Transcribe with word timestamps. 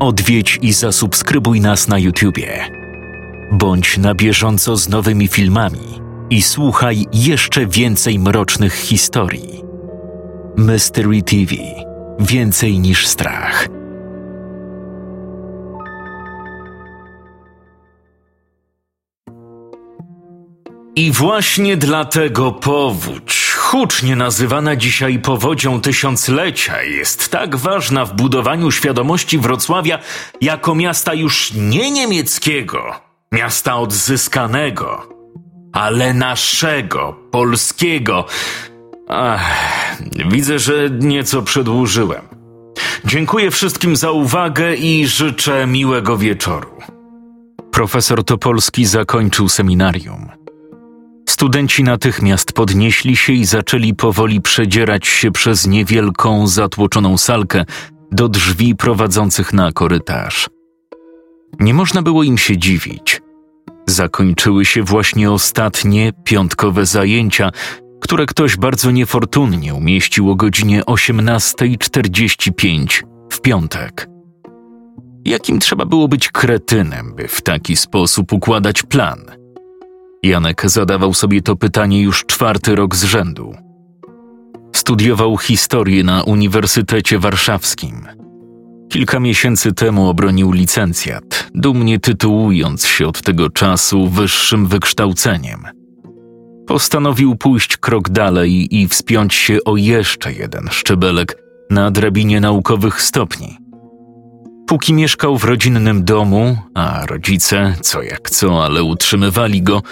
Odwiedź 0.00 0.58
i 0.62 0.72
zasubskrybuj 0.72 1.60
nas 1.60 1.88
na 1.88 1.98
YouTubie. 1.98 2.64
Bądź 3.52 3.98
na 3.98 4.14
bieżąco 4.14 4.76
z 4.76 4.88
nowymi 4.88 5.28
filmami 5.28 6.00
i 6.30 6.42
słuchaj 6.42 7.06
jeszcze 7.12 7.66
więcej 7.66 8.18
mrocznych 8.18 8.74
historii. 8.74 9.62
Mystery 10.56 11.22
TV 11.22 11.54
Więcej 12.20 12.78
niż 12.78 13.06
strach. 13.06 13.68
I 20.96 21.12
właśnie 21.12 21.76
dlatego 21.76 22.52
powódź, 22.52 23.37
hucznie 23.68 24.16
nazywana 24.16 24.76
dzisiaj 24.76 25.18
powodzią 25.18 25.80
tysiąclecia, 25.80 26.82
jest 26.82 27.28
tak 27.28 27.56
ważna 27.56 28.04
w 28.04 28.14
budowaniu 28.14 28.70
świadomości 28.70 29.38
Wrocławia 29.38 29.98
jako 30.40 30.74
miasta 30.74 31.14
już 31.14 31.52
nie 31.52 31.90
niemieckiego, 31.90 32.94
miasta 33.32 33.76
odzyskanego, 33.76 35.08
ale 35.72 36.14
naszego, 36.14 37.16
polskiego. 37.30 38.24
Ach, 39.08 39.40
widzę, 40.28 40.58
że 40.58 40.90
nieco 40.90 41.42
przedłużyłem. 41.42 42.22
Dziękuję 43.04 43.50
wszystkim 43.50 43.96
za 43.96 44.10
uwagę 44.10 44.74
i 44.74 45.06
życzę 45.06 45.66
miłego 45.66 46.16
wieczoru. 46.16 46.70
Profesor 47.70 48.24
Topolski 48.24 48.86
zakończył 48.86 49.48
seminarium. 49.48 50.37
Studenci 51.38 51.84
natychmiast 51.84 52.52
podnieśli 52.52 53.16
się 53.16 53.32
i 53.32 53.44
zaczęli 53.44 53.94
powoli 53.94 54.40
przedzierać 54.40 55.06
się 55.06 55.30
przez 55.30 55.66
niewielką, 55.66 56.46
zatłoczoną 56.46 57.18
salkę 57.18 57.64
do 58.12 58.28
drzwi 58.28 58.76
prowadzących 58.76 59.52
na 59.52 59.72
korytarz. 59.72 60.50
Nie 61.60 61.74
można 61.74 62.02
było 62.02 62.22
im 62.22 62.38
się 62.38 62.56
dziwić. 62.56 63.20
Zakończyły 63.86 64.64
się 64.64 64.82
właśnie 64.82 65.30
ostatnie, 65.30 66.12
piątkowe 66.24 66.86
zajęcia, 66.86 67.50
które 68.00 68.26
ktoś 68.26 68.56
bardzo 68.56 68.90
niefortunnie 68.90 69.74
umieścił 69.74 70.30
o 70.30 70.36
godzinie 70.36 70.82
18.45 70.82 73.02
w 73.30 73.40
piątek. 73.40 74.08
Jakim 75.24 75.58
trzeba 75.58 75.84
było 75.84 76.08
być 76.08 76.28
kretynem, 76.28 77.14
by 77.14 77.28
w 77.28 77.40
taki 77.40 77.76
sposób 77.76 78.32
układać 78.32 78.82
plan– 78.82 79.24
Janek 80.22 80.70
zadawał 80.70 81.14
sobie 81.14 81.42
to 81.42 81.56
pytanie 81.56 82.02
już 82.02 82.24
czwarty 82.26 82.74
rok 82.74 82.96
z 82.96 83.04
rzędu. 83.04 83.54
Studiował 84.76 85.36
historię 85.36 86.04
na 86.04 86.22
Uniwersytecie 86.22 87.18
Warszawskim. 87.18 88.06
Kilka 88.88 89.20
miesięcy 89.20 89.72
temu 89.72 90.08
obronił 90.08 90.52
licencjat, 90.52 91.50
dumnie 91.54 92.00
tytułując 92.00 92.86
się 92.86 93.06
od 93.06 93.22
tego 93.22 93.50
czasu 93.50 94.08
wyższym 94.08 94.66
wykształceniem. 94.66 95.62
Postanowił 96.66 97.36
pójść 97.36 97.76
krok 97.76 98.08
dalej 98.08 98.76
i 98.76 98.88
wspiąć 98.88 99.34
się 99.34 99.58
o 99.64 99.76
jeszcze 99.76 100.32
jeden 100.32 100.68
szczebelek 100.70 101.36
na 101.70 101.90
drabinie 101.90 102.40
naukowych 102.40 103.02
stopni. 103.02 103.67
Póki 104.68 104.94
mieszkał 104.94 105.38
w 105.38 105.44
rodzinnym 105.44 106.04
domu, 106.04 106.56
a 106.74 107.06
rodzice, 107.06 107.74
co 107.80 108.02
jak 108.02 108.30
co, 108.30 108.64
ale 108.64 108.82
utrzymywali 108.82 109.62
go, 109.62 109.82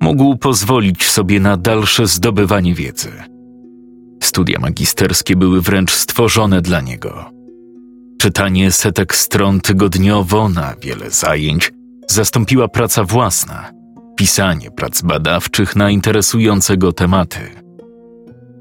mógł 0.00 0.36
pozwolić 0.36 1.08
sobie 1.08 1.40
na 1.40 1.56
dalsze 1.56 2.06
zdobywanie 2.06 2.74
wiedzy. 2.74 3.12
Studia 4.22 4.58
magisterskie 4.58 5.36
były 5.36 5.60
wręcz 5.60 5.90
stworzone 5.92 6.60
dla 6.60 6.80
niego. 6.80 7.30
Czytanie 8.18 8.72
setek 8.72 9.14
stron 9.14 9.60
tygodniowo 9.60 10.48
na 10.48 10.74
wiele 10.82 11.10
zajęć 11.10 11.72
zastąpiła 12.08 12.68
praca 12.68 13.04
własna, 13.04 13.70
pisanie 14.16 14.70
prac 14.70 15.02
badawczych 15.02 15.76
na 15.76 15.90
interesujące 15.90 16.76
go 16.76 16.92
tematy. 16.92 17.40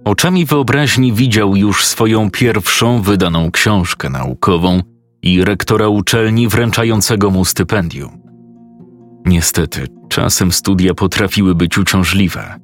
Oczami 0.03 0.45
wyobraźni 0.45 1.13
widział 1.13 1.55
już 1.55 1.85
swoją 1.85 2.31
pierwszą 2.31 3.01
wydaną 3.01 3.51
książkę 3.51 4.09
naukową 4.09 4.94
i 5.25 5.43
rektora 5.43 5.87
uczelni 5.87 6.47
wręczającego 6.47 7.31
mu 7.31 7.45
stypendium. 7.45 8.21
Niestety, 9.25 9.87
czasem 10.09 10.51
studia 10.51 10.93
potrafiły 10.93 11.55
być 11.55 11.77
uciążliwe. 11.77 12.55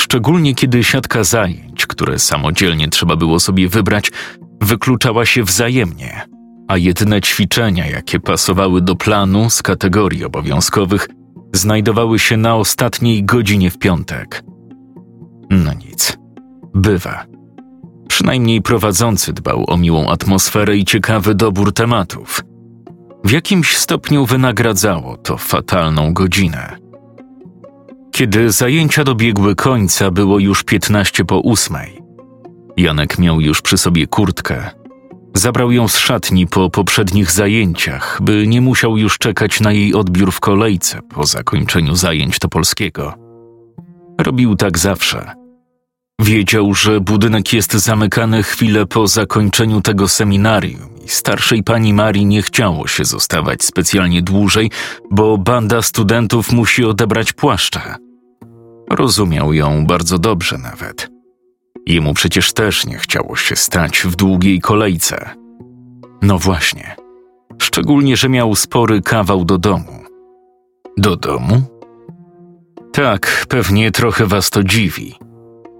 Szczególnie 0.00 0.54
kiedy 0.54 0.84
siatka 0.84 1.24
zajęć, 1.24 1.86
które 1.86 2.18
samodzielnie 2.18 2.88
trzeba 2.88 3.16
było 3.16 3.40
sobie 3.40 3.68
wybrać, 3.68 4.10
wykluczała 4.60 5.26
się 5.26 5.42
wzajemnie, 5.42 6.26
a 6.68 6.76
jedyne 6.76 7.20
ćwiczenia, 7.20 7.86
jakie 7.86 8.20
pasowały 8.20 8.82
do 8.82 8.96
planu 8.96 9.50
z 9.50 9.62
kategorii 9.62 10.24
obowiązkowych, 10.24 11.08
znajdowały 11.54 12.18
się 12.18 12.36
na 12.36 12.56
ostatniej 12.56 13.24
godzinie 13.24 13.70
w 13.70 13.78
piątek. 13.78 14.42
No 15.50 15.74
nic, 15.74 16.18
bywa. 16.74 17.37
Przynajmniej 18.18 18.62
prowadzący 18.62 19.32
dbał 19.32 19.64
o 19.66 19.76
miłą 19.76 20.10
atmosferę 20.10 20.76
i 20.76 20.84
ciekawy 20.84 21.34
dobór 21.34 21.72
tematów. 21.72 22.40
W 23.24 23.30
jakimś 23.30 23.76
stopniu 23.76 24.26
wynagradzało 24.26 25.16
to 25.16 25.36
fatalną 25.36 26.12
godzinę. 26.12 26.76
Kiedy 28.12 28.52
zajęcia 28.52 29.04
dobiegły 29.04 29.54
końca, 29.54 30.10
było 30.10 30.38
już 30.38 30.64
piętnaście 30.64 31.24
po 31.24 31.38
ósmej. 31.38 32.02
Janek 32.76 33.18
miał 33.18 33.40
już 33.40 33.62
przy 33.62 33.78
sobie 33.78 34.06
kurtkę. 34.06 34.70
Zabrał 35.34 35.72
ją 35.72 35.88
z 35.88 35.96
szatni 35.96 36.46
po 36.46 36.70
poprzednich 36.70 37.30
zajęciach, 37.30 38.18
by 38.22 38.46
nie 38.46 38.60
musiał 38.60 38.96
już 38.96 39.18
czekać 39.18 39.60
na 39.60 39.72
jej 39.72 39.94
odbiór 39.94 40.32
w 40.32 40.40
kolejce 40.40 41.00
po 41.02 41.26
zakończeniu 41.26 41.94
zajęć 41.94 42.38
topolskiego. 42.38 43.14
Robił 44.20 44.56
tak 44.56 44.78
zawsze. 44.78 45.37
Wiedział, 46.20 46.74
że 46.74 47.00
budynek 47.00 47.52
jest 47.52 47.72
zamykany 47.72 48.42
chwilę 48.42 48.86
po 48.86 49.06
zakończeniu 49.06 49.80
tego 49.80 50.08
seminarium 50.08 50.80
i 51.04 51.08
starszej 51.08 51.62
pani 51.62 51.94
Marii 51.94 52.26
nie 52.26 52.42
chciało 52.42 52.86
się 52.86 53.04
zostawać 53.04 53.64
specjalnie 53.64 54.22
dłużej, 54.22 54.70
bo 55.10 55.38
banda 55.38 55.82
studentów 55.82 56.52
musi 56.52 56.84
odebrać 56.84 57.32
płaszcze. 57.32 57.94
Rozumiał 58.90 59.52
ją 59.52 59.86
bardzo 59.86 60.18
dobrze 60.18 60.58
nawet. 60.58 61.08
Jemu 61.86 62.14
przecież 62.14 62.52
też 62.52 62.86
nie 62.86 62.98
chciało 62.98 63.36
się 63.36 63.56
stać 63.56 63.98
w 63.98 64.16
długiej 64.16 64.60
kolejce. 64.60 65.30
No 66.22 66.38
właśnie. 66.38 66.96
Szczególnie, 67.62 68.16
że 68.16 68.28
miał 68.28 68.54
spory 68.54 69.02
kawał 69.02 69.44
do 69.44 69.58
domu. 69.58 70.04
Do 70.96 71.16
domu? 71.16 71.62
Tak, 72.92 73.46
pewnie 73.48 73.90
trochę 73.90 74.26
was 74.26 74.50
to 74.50 74.64
dziwi 74.64 75.27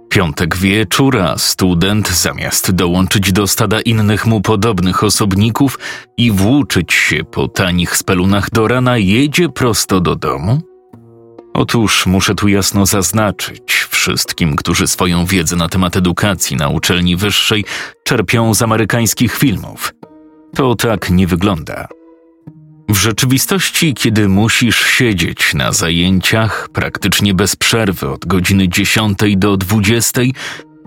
Piątek 0.09 0.57
wieczór, 0.57 1.17
a 1.17 1.37
student 1.37 2.09
zamiast 2.09 2.71
dołączyć 2.71 3.31
do 3.31 3.47
stada 3.47 3.81
innych 3.81 4.25
mu 4.25 4.41
podobnych 4.41 5.03
osobników 5.03 5.79
i 6.17 6.31
włóczyć 6.31 6.93
się 6.93 7.23
po 7.23 7.47
tanich 7.47 7.97
spelunach 7.97 8.49
do 8.49 8.67
rana, 8.67 8.97
jedzie 8.97 9.49
prosto 9.49 9.99
do 9.99 10.15
domu? 10.15 10.61
Otóż 11.53 12.05
muszę 12.05 12.35
tu 12.35 12.47
jasno 12.47 12.85
zaznaczyć 12.85 13.87
wszystkim, 13.89 14.55
którzy 14.55 14.87
swoją 14.87 15.25
wiedzę 15.25 15.55
na 15.55 15.69
temat 15.69 15.97
edukacji 15.97 16.57
na 16.57 16.69
uczelni 16.69 17.15
wyższej 17.15 17.65
czerpią 18.03 18.53
z 18.53 18.61
amerykańskich 18.61 19.35
filmów. 19.35 19.93
To 20.55 20.75
tak 20.75 21.09
nie 21.09 21.27
wygląda. 21.27 21.98
W 22.89 22.97
rzeczywistości, 22.97 23.93
kiedy 23.93 24.29
musisz 24.29 24.85
siedzieć 24.85 25.53
na 25.53 25.71
zajęciach 25.71 26.69
praktycznie 26.73 27.33
bez 27.33 27.55
przerwy 27.55 28.09
od 28.09 28.25
godziny 28.25 28.69
10 28.69 29.17
do 29.37 29.57
20, 29.57 30.21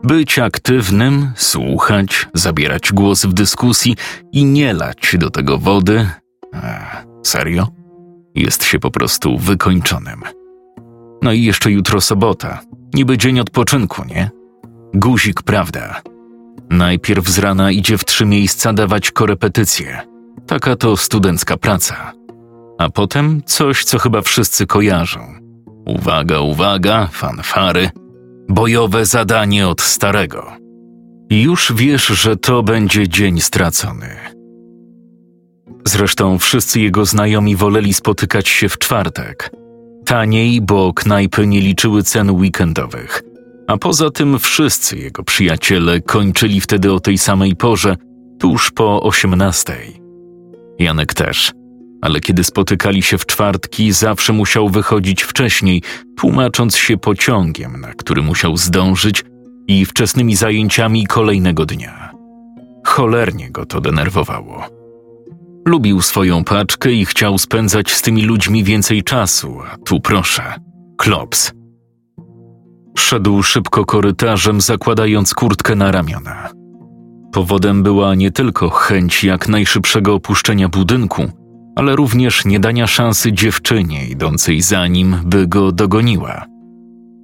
być 0.04 0.38
aktywnym, 0.38 1.32
słuchać, 1.36 2.28
zabierać 2.34 2.92
głos 2.92 3.24
w 3.24 3.32
dyskusji 3.32 3.96
i 4.32 4.44
nie 4.44 4.72
lać 4.72 5.16
do 5.18 5.30
tego 5.30 5.58
wody, 5.58 6.08
a, 6.52 7.02
serio? 7.22 7.68
Jest 8.34 8.64
się 8.64 8.78
po 8.78 8.90
prostu 8.90 9.38
wykończonym. 9.38 10.22
No 11.22 11.32
i 11.32 11.42
jeszcze 11.42 11.70
jutro 11.70 12.00
sobota, 12.00 12.60
niby 12.94 13.18
dzień 13.18 13.40
odpoczynku, 13.40 14.04
nie? 14.04 14.30
Guzik, 14.94 15.42
prawda? 15.42 16.02
Najpierw 16.70 17.28
z 17.28 17.38
rana 17.38 17.70
idzie 17.70 17.98
w 17.98 18.04
trzy 18.04 18.26
miejsca 18.26 18.72
dawać 18.72 19.10
korepetycje– 19.10 20.00
Taka 20.46 20.76
to 20.76 20.96
studencka 20.96 21.56
praca. 21.56 22.12
A 22.78 22.88
potem 22.88 23.42
coś, 23.46 23.84
co 23.84 23.98
chyba 23.98 24.22
wszyscy 24.22 24.66
kojarzą. 24.66 25.20
Uwaga, 25.86 26.40
uwaga, 26.40 27.06
fanfary. 27.12 27.90
Bojowe 28.48 29.06
zadanie 29.06 29.68
od 29.68 29.80
starego. 29.80 30.52
Już 31.30 31.72
wiesz, 31.76 32.06
że 32.06 32.36
to 32.36 32.62
będzie 32.62 33.08
dzień 33.08 33.40
stracony. 33.40 34.08
Zresztą 35.86 36.38
wszyscy 36.38 36.80
jego 36.80 37.04
znajomi 37.04 37.56
woleli 37.56 37.94
spotykać 37.94 38.48
się 38.48 38.68
w 38.68 38.78
czwartek. 38.78 39.50
Taniej, 40.06 40.60
bo 40.60 40.92
knajpy 40.92 41.46
nie 41.46 41.60
liczyły 41.60 42.02
cen 42.02 42.30
weekendowych. 42.30 43.22
A 43.66 43.76
poza 43.76 44.10
tym 44.10 44.38
wszyscy 44.38 44.98
jego 44.98 45.22
przyjaciele 45.22 46.00
kończyli 46.00 46.60
wtedy 46.60 46.92
o 46.92 47.00
tej 47.00 47.18
samej 47.18 47.56
porze, 47.56 47.96
tuż 48.38 48.70
po 48.70 49.02
osiemnastej. 49.02 50.01
Janek 50.78 51.14
też. 51.14 51.52
Ale 52.02 52.20
kiedy 52.20 52.44
spotykali 52.44 53.02
się 53.02 53.18
w 53.18 53.26
czwartki, 53.26 53.92
zawsze 53.92 54.32
musiał 54.32 54.68
wychodzić 54.68 55.22
wcześniej, 55.22 55.82
tłumacząc 56.16 56.76
się 56.76 56.96
pociągiem, 56.96 57.80
na 57.80 57.94
który 57.94 58.22
musiał 58.22 58.56
zdążyć 58.56 59.24
i 59.68 59.84
wczesnymi 59.84 60.36
zajęciami 60.36 61.06
kolejnego 61.06 61.66
dnia. 61.66 62.12
Cholernie 62.86 63.50
go 63.50 63.66
to 63.66 63.80
denerwowało. 63.80 64.64
Lubił 65.66 66.02
swoją 66.02 66.44
paczkę 66.44 66.92
i 66.92 67.06
chciał 67.06 67.38
spędzać 67.38 67.92
z 67.92 68.02
tymi 68.02 68.22
ludźmi 68.22 68.64
więcej 68.64 69.02
czasu, 69.02 69.60
a 69.72 69.76
tu 69.76 70.00
proszę, 70.00 70.54
klops. 70.98 71.52
Szedł 72.98 73.42
szybko 73.42 73.84
korytarzem, 73.84 74.60
zakładając 74.60 75.34
kurtkę 75.34 75.74
na 75.74 75.92
ramiona. 75.92 76.61
Powodem 77.32 77.82
była 77.82 78.14
nie 78.14 78.30
tylko 78.30 78.70
chęć 78.70 79.24
jak 79.24 79.48
najszybszego 79.48 80.14
opuszczenia 80.14 80.68
budynku, 80.68 81.22
ale 81.76 81.96
również 81.96 82.44
nie 82.44 82.60
dania 82.60 82.86
szansy 82.86 83.32
dziewczynie 83.32 84.06
idącej 84.06 84.60
za 84.62 84.86
nim, 84.86 85.16
by 85.24 85.46
go 85.46 85.72
dogoniła. 85.72 86.44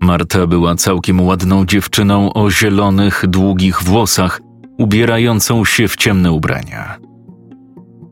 Marta 0.01 0.47
była 0.47 0.75
całkiem 0.75 1.21
ładną 1.21 1.67
dziewczyną 1.67 2.33
o 2.33 2.51
zielonych, 2.51 3.25
długich 3.29 3.83
włosach, 3.83 4.41
ubierającą 4.79 5.65
się 5.65 5.89
w 5.89 5.97
ciemne 5.97 6.33
ubrania. 6.33 6.99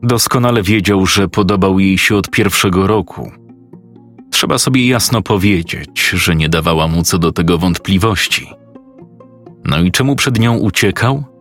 Doskonale 0.03 0.63
wiedział, 0.63 1.05
że 1.05 1.27
podobał 1.27 1.79
jej 1.79 1.97
się 1.97 2.15
od 2.15 2.29
pierwszego 2.29 2.87
roku. 2.87 3.31
Trzeba 4.31 4.57
sobie 4.57 4.87
jasno 4.87 5.21
powiedzieć, 5.21 6.09
że 6.09 6.35
nie 6.35 6.49
dawała 6.49 6.87
mu 6.87 7.03
co 7.03 7.19
do 7.19 7.31
tego 7.31 7.57
wątpliwości. 7.57 8.49
No 9.65 9.79
i 9.79 9.91
czemu 9.91 10.15
przed 10.15 10.39
nią 10.39 10.57
uciekał? 10.57 11.36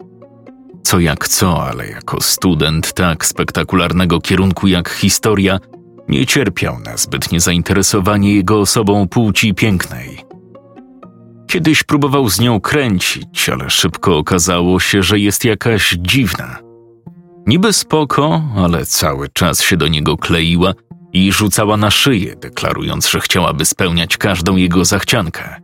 Co 0.86 1.00
jak 1.00 1.28
co, 1.28 1.66
ale 1.68 1.88
jako 1.88 2.20
student 2.20 2.92
tak 2.92 3.26
spektakularnego 3.26 4.20
kierunku 4.20 4.66
jak 4.66 4.88
historia 4.88 5.58
nie 6.08 6.26
cierpiał 6.26 6.78
na 6.78 6.96
zbytnie 6.96 7.40
zainteresowanie 7.40 8.34
jego 8.34 8.60
osobą 8.60 9.08
płci 9.08 9.54
pięknej. 9.54 10.24
Kiedyś 11.48 11.82
próbował 11.82 12.28
z 12.28 12.40
nią 12.40 12.60
kręcić, 12.60 13.48
ale 13.48 13.70
szybko 13.70 14.18
okazało 14.18 14.80
się, 14.80 15.02
że 15.02 15.18
jest 15.18 15.44
jakaś 15.44 15.96
dziwna. 15.98 16.58
Niby 17.46 17.72
spoko, 17.72 18.42
ale 18.56 18.86
cały 18.86 19.28
czas 19.28 19.62
się 19.62 19.76
do 19.76 19.88
niego 19.88 20.16
kleiła 20.16 20.74
i 21.12 21.32
rzucała 21.32 21.76
na 21.76 21.90
szyję, 21.90 22.36
deklarując, 22.36 23.10
że 23.10 23.20
chciałaby 23.20 23.64
spełniać 23.64 24.16
każdą 24.16 24.56
jego 24.56 24.84
zachciankę. 24.84 25.60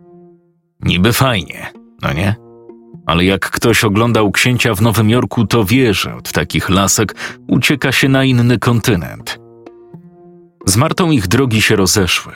Niby 0.80 1.12
fajnie, 1.12 1.72
no 2.02 2.12
nie? 2.12 2.42
Ale 3.06 3.25
jak 3.25 3.50
ktoś 3.50 3.84
oglądał 3.84 4.31
księcia 4.31 4.75
w 4.75 4.82
Nowym 4.82 5.10
Jorku, 5.10 5.46
to 5.46 5.64
wie, 5.64 5.94
że 5.94 6.14
od 6.14 6.32
takich 6.32 6.70
lasek 6.70 7.14
ucieka 7.49 7.93
się 7.93 8.08
na 8.08 8.25
inny 8.25 8.58
kontynent. 8.58 9.38
Z 10.66 10.76
Martą 10.76 11.10
ich 11.10 11.28
drogi 11.28 11.62
się 11.62 11.76
rozeszły, 11.76 12.32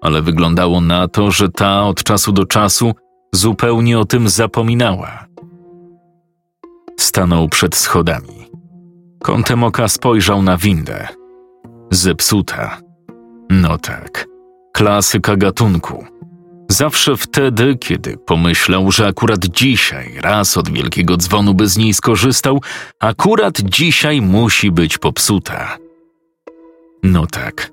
ale 0.00 0.22
wyglądało 0.22 0.80
na 0.80 1.08
to, 1.08 1.30
że 1.30 1.48
ta 1.48 1.82
od 1.82 2.02
czasu 2.02 2.32
do 2.32 2.46
czasu 2.46 2.94
zupełnie 3.32 3.98
o 3.98 4.04
tym 4.04 4.28
zapominała. 4.28 5.26
Stanął 6.98 7.48
przed 7.48 7.76
schodami. 7.76 8.50
Kątem 9.22 9.64
oka 9.64 9.88
spojrzał 9.88 10.42
na 10.42 10.56
windę. 10.56 11.08
Zepsuta. 11.90 12.78
No 13.50 13.78
tak, 13.78 14.26
klasyka 14.72 15.36
gatunku. 15.36 16.04
Zawsze 16.70 17.16
wtedy, 17.16 17.76
kiedy 17.80 18.16
pomyślał, 18.16 18.92
że 18.92 19.06
akurat 19.06 19.46
dzisiaj 19.46 20.14
raz 20.20 20.56
od 20.56 20.70
wielkiego 20.70 21.16
dzwonu 21.16 21.54
by 21.54 21.68
z 21.68 21.76
niej 21.76 21.94
skorzystał, 21.94 22.60
akurat 23.00 23.60
dzisiaj 23.60 24.20
musi 24.20 24.70
być 24.70 24.98
popsuta. 24.98 25.78
No 27.02 27.26
tak, 27.26 27.70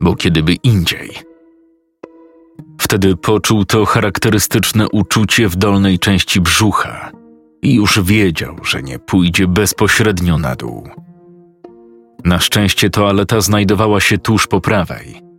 bo 0.00 0.16
kiedyby 0.16 0.54
indziej. 0.54 1.10
Wtedy 2.80 3.16
poczuł 3.16 3.64
to 3.64 3.84
charakterystyczne 3.84 4.88
uczucie 4.88 5.48
w 5.48 5.56
dolnej 5.56 5.98
części 5.98 6.40
brzucha 6.40 7.10
i 7.62 7.74
już 7.74 8.00
wiedział, 8.00 8.56
że 8.64 8.82
nie 8.82 8.98
pójdzie 8.98 9.48
bezpośrednio 9.48 10.38
na 10.38 10.56
dół. 10.56 10.88
Na 12.24 12.38
szczęście 12.38 12.90
toaleta 12.90 13.40
znajdowała 13.40 14.00
się 14.00 14.18
tuż 14.18 14.46
po 14.46 14.60
prawej. 14.60 15.31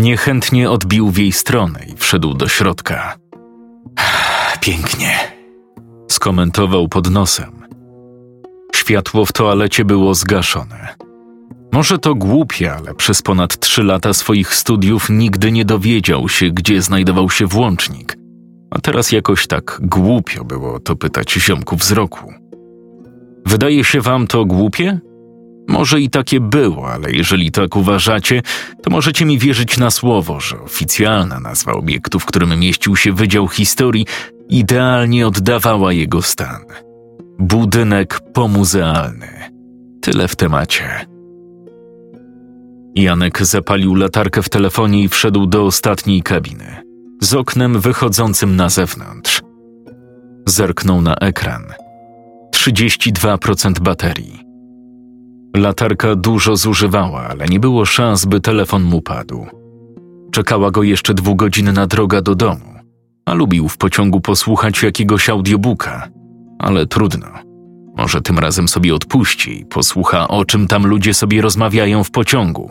Niechętnie 0.00 0.70
odbił 0.70 1.10
w 1.10 1.18
jej 1.18 1.32
stronę 1.32 1.80
i 1.92 1.96
wszedł 1.96 2.34
do 2.34 2.48
środka. 2.48 3.16
Pięknie, 4.60 5.18
skomentował 6.10 6.88
pod 6.88 7.10
nosem. 7.10 7.66
Światło 8.74 9.26
w 9.26 9.32
toalecie 9.32 9.84
było 9.84 10.14
zgaszone. 10.14 10.94
Może 11.72 11.98
to 11.98 12.14
głupie, 12.14 12.72
ale 12.74 12.94
przez 12.94 13.22
ponad 13.22 13.58
trzy 13.58 13.82
lata 13.82 14.14
swoich 14.14 14.54
studiów 14.54 15.10
nigdy 15.10 15.52
nie 15.52 15.64
dowiedział 15.64 16.28
się, 16.28 16.50
gdzie 16.50 16.82
znajdował 16.82 17.30
się 17.30 17.46
włącznik. 17.46 18.16
A 18.70 18.78
teraz 18.78 19.12
jakoś 19.12 19.46
tak 19.46 19.80
głupio 19.82 20.44
było 20.44 20.80
to 20.80 20.96
pytać 20.96 21.32
ziomków 21.32 21.84
z 21.84 21.92
roku. 21.92 22.32
Wydaje 23.46 23.84
się 23.84 24.00
wam 24.00 24.26
to 24.26 24.44
głupie? 24.44 25.00
Może 25.70 26.00
i 26.00 26.10
takie 26.10 26.40
było, 26.40 26.92
ale 26.92 27.12
jeżeli 27.12 27.50
tak 27.50 27.76
uważacie, 27.76 28.42
to 28.82 28.90
możecie 28.90 29.24
mi 29.24 29.38
wierzyć 29.38 29.78
na 29.78 29.90
słowo, 29.90 30.40
że 30.40 30.60
oficjalna 30.60 31.40
nazwa 31.40 31.72
obiektu, 31.72 32.20
w 32.20 32.26
którym 32.26 32.58
mieścił 32.58 32.96
się 32.96 33.12
Wydział 33.12 33.48
Historii, 33.48 34.06
idealnie 34.48 35.26
oddawała 35.26 35.92
jego 35.92 36.22
stan. 36.22 36.64
Budynek 37.38 38.20
pomuzealny. 38.20 39.28
Tyle 40.00 40.28
w 40.28 40.36
temacie. 40.36 41.06
Janek 42.94 43.46
zapalił 43.46 43.94
latarkę 43.94 44.42
w 44.42 44.48
telefonie 44.48 45.02
i 45.02 45.08
wszedł 45.08 45.46
do 45.46 45.64
ostatniej 45.64 46.22
kabiny, 46.22 46.82
z 47.20 47.34
oknem 47.34 47.80
wychodzącym 47.80 48.56
na 48.56 48.68
zewnątrz. 48.68 49.42
Zerknął 50.46 51.02
na 51.02 51.14
ekran. 51.14 51.64
32% 52.54 53.80
baterii. 53.80 54.49
Latarka 55.56 56.14
dużo 56.14 56.56
zużywała, 56.56 57.20
ale 57.20 57.46
nie 57.46 57.60
było 57.60 57.84
szans, 57.84 58.24
by 58.24 58.40
telefon 58.40 58.82
mu 58.82 59.02
padł. 59.02 59.46
Czekała 60.32 60.70
go 60.70 60.82
jeszcze 60.82 61.14
dwugodzinna 61.14 61.86
droga 61.86 62.22
do 62.22 62.34
domu, 62.34 62.74
a 63.26 63.34
lubił 63.34 63.68
w 63.68 63.76
pociągu 63.76 64.20
posłuchać 64.20 64.82
jakiegoś 64.82 65.28
audiobooka, 65.28 66.08
ale 66.58 66.86
trudno. 66.86 67.26
Może 67.96 68.20
tym 68.20 68.38
razem 68.38 68.68
sobie 68.68 68.94
odpuści 68.94 69.60
i 69.60 69.66
posłucha, 69.66 70.28
o 70.28 70.44
czym 70.44 70.66
tam 70.66 70.86
ludzie 70.86 71.14
sobie 71.14 71.42
rozmawiają 71.42 72.04
w 72.04 72.10
pociągu. 72.10 72.70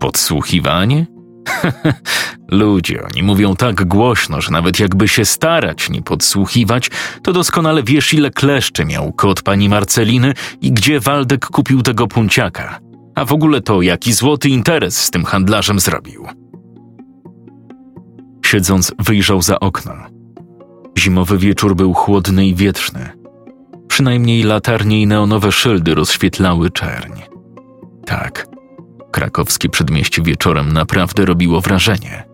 Podsłuchiwanie? 0.00 1.06
Ludzie, 2.48 3.02
oni 3.12 3.22
mówią 3.22 3.56
tak 3.56 3.84
głośno, 3.84 4.40
że 4.40 4.50
nawet 4.50 4.80
jakby 4.80 5.08
się 5.08 5.24
starać 5.24 5.90
nie 5.90 6.02
podsłuchiwać, 6.02 6.90
to 7.22 7.32
doskonale 7.32 7.82
wiesz, 7.82 8.14
ile 8.14 8.30
kleszczy 8.30 8.84
miał 8.84 9.12
kot 9.12 9.42
pani 9.42 9.68
Marceliny 9.68 10.34
i 10.60 10.72
gdzie 10.72 11.00
Waldek 11.00 11.46
kupił 11.46 11.82
tego 11.82 12.06
punciaka. 12.06 12.78
A 13.14 13.24
w 13.24 13.32
ogóle 13.32 13.60
to 13.60 13.82
jaki 13.82 14.12
złoty 14.12 14.48
interes 14.48 14.96
z 14.96 15.10
tym 15.10 15.24
handlarzem 15.24 15.80
zrobił. 15.80 16.26
Siedząc, 18.46 18.92
wyjrzał 18.98 19.42
za 19.42 19.60
okno. 19.60 19.94
Zimowy 20.98 21.38
wieczór 21.38 21.76
był 21.76 21.94
chłodny 21.94 22.46
i 22.46 22.54
wietrzny. 22.54 23.08
Przynajmniej 23.88 24.42
latarnie 24.42 25.02
i 25.02 25.06
neonowe 25.06 25.52
szyldy 25.52 25.94
rozświetlały 25.94 26.70
czerń. 26.70 27.12
Tak, 28.06 28.46
Krakowskie 29.12 29.68
przedmieście 29.68 30.22
wieczorem 30.22 30.72
naprawdę 30.72 31.24
robiło 31.24 31.60
wrażenie. 31.60 32.24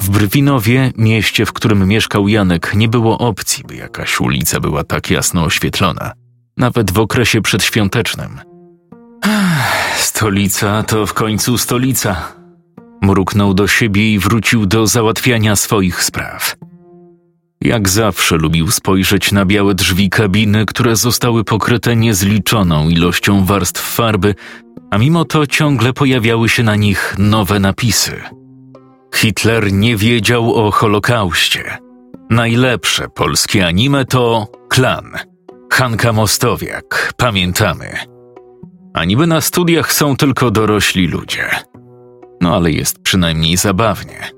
W 0.00 0.10
Brwinowie, 0.10 0.92
mieście, 0.96 1.46
w 1.46 1.52
którym 1.52 1.88
mieszkał 1.88 2.28
Janek, 2.28 2.74
nie 2.74 2.88
było 2.88 3.18
opcji, 3.18 3.64
by 3.64 3.76
jakaś 3.76 4.20
ulica 4.20 4.60
była 4.60 4.84
tak 4.84 5.10
jasno 5.10 5.44
oświetlona, 5.44 6.12
nawet 6.56 6.90
w 6.90 6.98
okresie 6.98 7.42
przedświątecznym. 7.42 8.40
Stolica 9.96 10.82
to 10.82 11.06
w 11.06 11.14
końcu 11.14 11.58
stolica. 11.58 12.32
Mruknął 13.02 13.54
do 13.54 13.68
siebie 13.68 14.12
i 14.12 14.18
wrócił 14.18 14.66
do 14.66 14.86
załatwiania 14.86 15.56
swoich 15.56 16.04
spraw. 16.04 16.56
Jak 17.60 17.88
zawsze 17.88 18.36
lubił 18.36 18.70
spojrzeć 18.70 19.32
na 19.32 19.44
białe 19.44 19.74
drzwi 19.74 20.10
kabiny, 20.10 20.66
które 20.66 20.96
zostały 20.96 21.44
pokryte 21.44 21.96
niezliczoną 21.96 22.88
ilością 22.88 23.44
warstw 23.44 23.94
farby 23.94 24.34
a 24.90 24.98
mimo 24.98 25.24
to 25.24 25.46
ciągle 25.46 25.92
pojawiały 25.92 26.48
się 26.48 26.62
na 26.62 26.76
nich 26.76 27.14
nowe 27.18 27.60
napisy. 27.60 28.22
Hitler 29.14 29.72
nie 29.72 29.96
wiedział 29.96 30.54
o 30.54 30.70
Holokauście. 30.70 31.78
Najlepsze 32.30 33.08
polskie 33.08 33.66
anime 33.66 34.04
to 34.04 34.46
Klan. 34.68 35.12
Hanka 35.72 36.12
Mostowiak, 36.12 37.12
pamiętamy. 37.16 37.96
A 38.94 39.04
niby 39.04 39.26
na 39.26 39.40
studiach 39.40 39.92
są 39.92 40.16
tylko 40.16 40.50
dorośli 40.50 41.06
ludzie. 41.06 41.50
No 42.40 42.54
ale 42.54 42.70
jest 42.70 42.98
przynajmniej 43.02 43.56
zabawnie. 43.56 44.30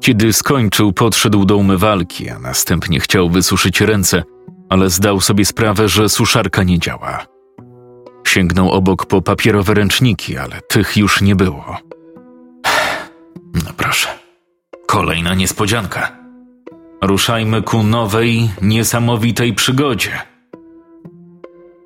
Kiedy 0.00 0.32
skończył, 0.32 0.92
podszedł 0.92 1.44
do 1.44 1.56
umywalki, 1.56 2.30
a 2.30 2.38
następnie 2.38 3.00
chciał 3.00 3.30
wysuszyć 3.30 3.80
ręce, 3.80 4.22
ale 4.68 4.90
zdał 4.90 5.20
sobie 5.20 5.44
sprawę, 5.44 5.88
że 5.88 6.08
suszarka 6.08 6.62
nie 6.62 6.78
działa. 6.78 7.37
Sięgnął 8.28 8.70
obok 8.70 9.06
po 9.06 9.22
papierowe 9.22 9.74
ręczniki, 9.74 10.36
ale 10.36 10.60
tych 10.60 10.96
już 10.96 11.20
nie 11.20 11.36
było. 11.36 11.76
No 13.54 13.70
proszę. 13.76 14.08
Kolejna 14.86 15.34
niespodzianka. 15.34 16.12
Ruszajmy 17.02 17.62
ku 17.62 17.82
nowej, 17.82 18.50
niesamowitej 18.62 19.54
przygodzie. 19.54 20.10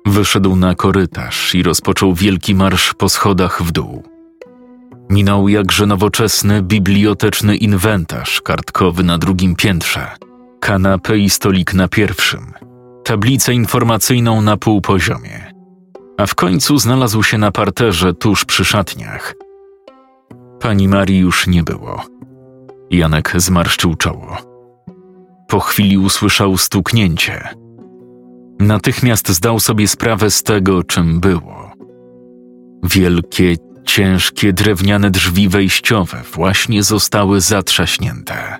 Wyszedł 0.05 0.55
na 0.55 0.75
korytarz 0.75 1.55
i 1.55 1.63
rozpoczął 1.63 2.13
wielki 2.13 2.55
marsz 2.55 2.93
po 2.93 3.09
schodach 3.09 3.63
w 3.63 3.71
dół. 3.71 4.03
Minął 5.09 5.47
jakże 5.47 5.85
nowoczesny 5.85 6.61
biblioteczny 6.61 7.55
inwentarz 7.55 8.41
kartkowy 8.41 9.03
na 9.03 9.17
drugim 9.17 9.55
piętrze, 9.55 10.11
kanapę 10.59 11.17
i 11.17 11.29
stolik 11.29 11.73
na 11.73 11.87
pierwszym, 11.87 12.53
tablicę 13.03 13.53
informacyjną 13.53 14.41
na 14.41 14.57
półpoziomie, 14.57 15.52
a 16.23 16.25
w 16.25 16.35
końcu 16.35 16.77
znalazł 16.77 17.23
się 17.23 17.37
na 17.37 17.51
parterze 17.51 18.13
tuż 18.13 18.45
przy 18.45 18.65
szatniach. 18.65 19.35
Pani 20.59 20.87
Marii 20.87 21.19
już 21.19 21.47
nie 21.47 21.63
było. 21.63 22.03
Janek 22.91 23.33
zmarszczył 23.37 23.95
czoło. 23.95 24.37
Po 25.47 25.59
chwili 25.59 25.97
usłyszał 25.97 26.57
stuknięcie. 26.57 27.49
Natychmiast 28.59 29.29
zdał 29.29 29.59
sobie 29.59 29.87
sprawę 29.87 30.31
z 30.31 30.43
tego, 30.43 30.83
czym 30.83 31.19
było. 31.19 31.71
Wielkie, 32.83 33.55
ciężkie 33.85 34.53
drewniane 34.53 35.11
drzwi 35.11 35.49
wejściowe 35.49 36.21
właśnie 36.33 36.83
zostały 36.83 37.41
zatrzaśnięte. 37.41 38.57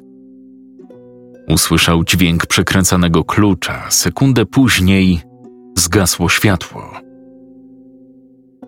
Usłyszał 1.47 2.03
dźwięk 2.03 2.45
przekręcanego 2.45 3.23
klucza, 3.23 3.83
sekundę 3.89 4.45
później 4.45 5.21
zgasło 5.77 6.29
światło. 6.29 7.02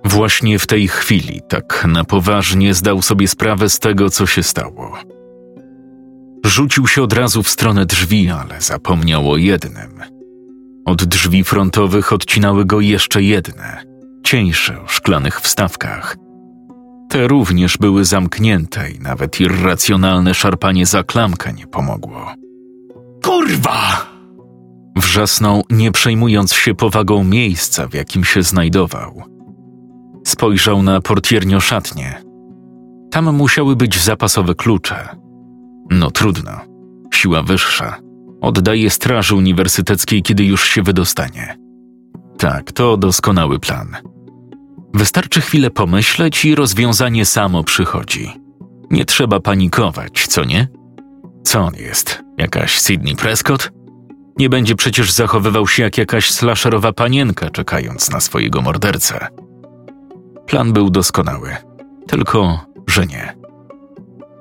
Właśnie 0.05 0.59
w 0.59 0.67
tej 0.67 0.87
chwili, 0.87 1.41
tak 1.49 1.85
na 1.87 2.03
poważnie, 2.03 2.73
zdał 2.73 3.01
sobie 3.01 3.27
sprawę 3.27 3.69
z 3.69 3.79
tego, 3.79 4.09
co 4.09 4.25
się 4.25 4.43
stało. 4.43 4.97
Rzucił 6.45 6.87
się 6.87 7.03
od 7.03 7.13
razu 7.13 7.43
w 7.43 7.49
stronę 7.49 7.85
drzwi, 7.85 8.29
ale 8.29 8.61
zapomniał 8.61 9.31
o 9.31 9.37
jednym. 9.37 10.01
Od 10.85 11.03
drzwi 11.03 11.43
frontowych 11.43 12.13
odcinały 12.13 12.65
go 12.65 12.81
jeszcze 12.81 13.23
jedne, 13.23 13.83
cieńsze 14.23 14.81
o 14.81 14.87
szklanych 14.87 15.41
wstawkach. 15.41 16.17
Te 17.09 17.27
również 17.27 17.77
były 17.77 18.05
zamknięte 18.05 18.91
i 18.91 18.99
nawet 18.99 19.39
irracjonalne 19.39 20.33
szarpanie 20.33 20.85
za 20.85 21.03
klamkę 21.03 21.53
nie 21.53 21.67
pomogło. 21.67 22.33
Kurwa! 23.23 24.05
Wrzasnął, 24.95 25.63
nie 25.69 25.91
przejmując 25.91 26.53
się 26.53 26.75
powagą 26.75 27.23
miejsca, 27.23 27.87
w 27.87 27.93
jakim 27.93 28.23
się 28.23 28.43
znajdował. 28.43 29.34
Spojrzał 30.25 30.83
na 30.83 31.01
portiernią 31.01 31.59
szatnię. 31.59 32.21
Tam 33.11 33.35
musiały 33.35 33.75
być 33.75 34.03
zapasowe 34.03 34.55
klucze. 34.55 35.09
No 35.89 36.11
trudno. 36.11 36.51
Siła 37.13 37.43
wyższa. 37.43 37.97
Oddaje 38.41 38.89
straży 38.89 39.35
uniwersyteckiej, 39.35 40.23
kiedy 40.23 40.45
już 40.45 40.69
się 40.69 40.83
wydostanie. 40.83 41.57
Tak, 42.37 42.71
to 42.71 42.97
doskonały 42.97 43.59
plan. 43.59 43.95
Wystarczy 44.93 45.41
chwilę 45.41 45.69
pomyśleć 45.69 46.45
i 46.45 46.55
rozwiązanie 46.55 47.25
samo 47.25 47.63
przychodzi. 47.63 48.31
Nie 48.91 49.05
trzeba 49.05 49.39
panikować, 49.39 50.27
co 50.27 50.43
nie? 50.43 50.67
Co 51.43 51.59
on 51.59 51.75
jest? 51.75 52.23
Jakaś 52.37 52.79
Sydney 52.79 53.15
Prescott? 53.15 53.71
Nie 54.37 54.49
będzie 54.49 54.75
przecież 54.75 55.11
zachowywał 55.11 55.67
się 55.67 55.83
jak 55.83 55.97
jakaś 55.97 56.31
slasherowa 56.31 56.93
panienka, 56.93 57.49
czekając 57.49 58.11
na 58.11 58.19
swojego 58.19 58.61
mordercę. 58.61 59.27
Plan 60.45 60.73
był 60.73 60.89
doskonały, 60.89 61.55
tylko 62.07 62.65
że 62.87 63.05
nie. 63.05 63.35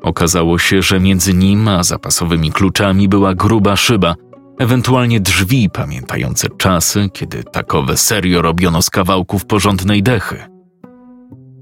Okazało 0.02 0.58
się, 0.58 0.82
że 0.82 1.00
między 1.00 1.34
nim 1.34 1.68
a 1.68 1.82
zapasowymi 1.82 2.52
kluczami 2.52 3.08
była 3.08 3.34
gruba 3.34 3.76
szyba, 3.76 4.14
ewentualnie 4.58 5.20
drzwi 5.20 5.70
pamiętające 5.70 6.48
czasy, 6.48 7.08
kiedy 7.12 7.44
takowe 7.44 7.96
serio 7.96 8.42
robiono 8.42 8.82
z 8.82 8.90
kawałków 8.90 9.46
porządnej 9.46 10.02
dechy. 10.02 10.44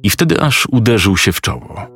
I 0.03 0.11
wtedy 0.11 0.41
aż 0.41 0.67
uderzył 0.71 1.17
się 1.17 1.33
w 1.33 1.41
czoło. 1.41 1.87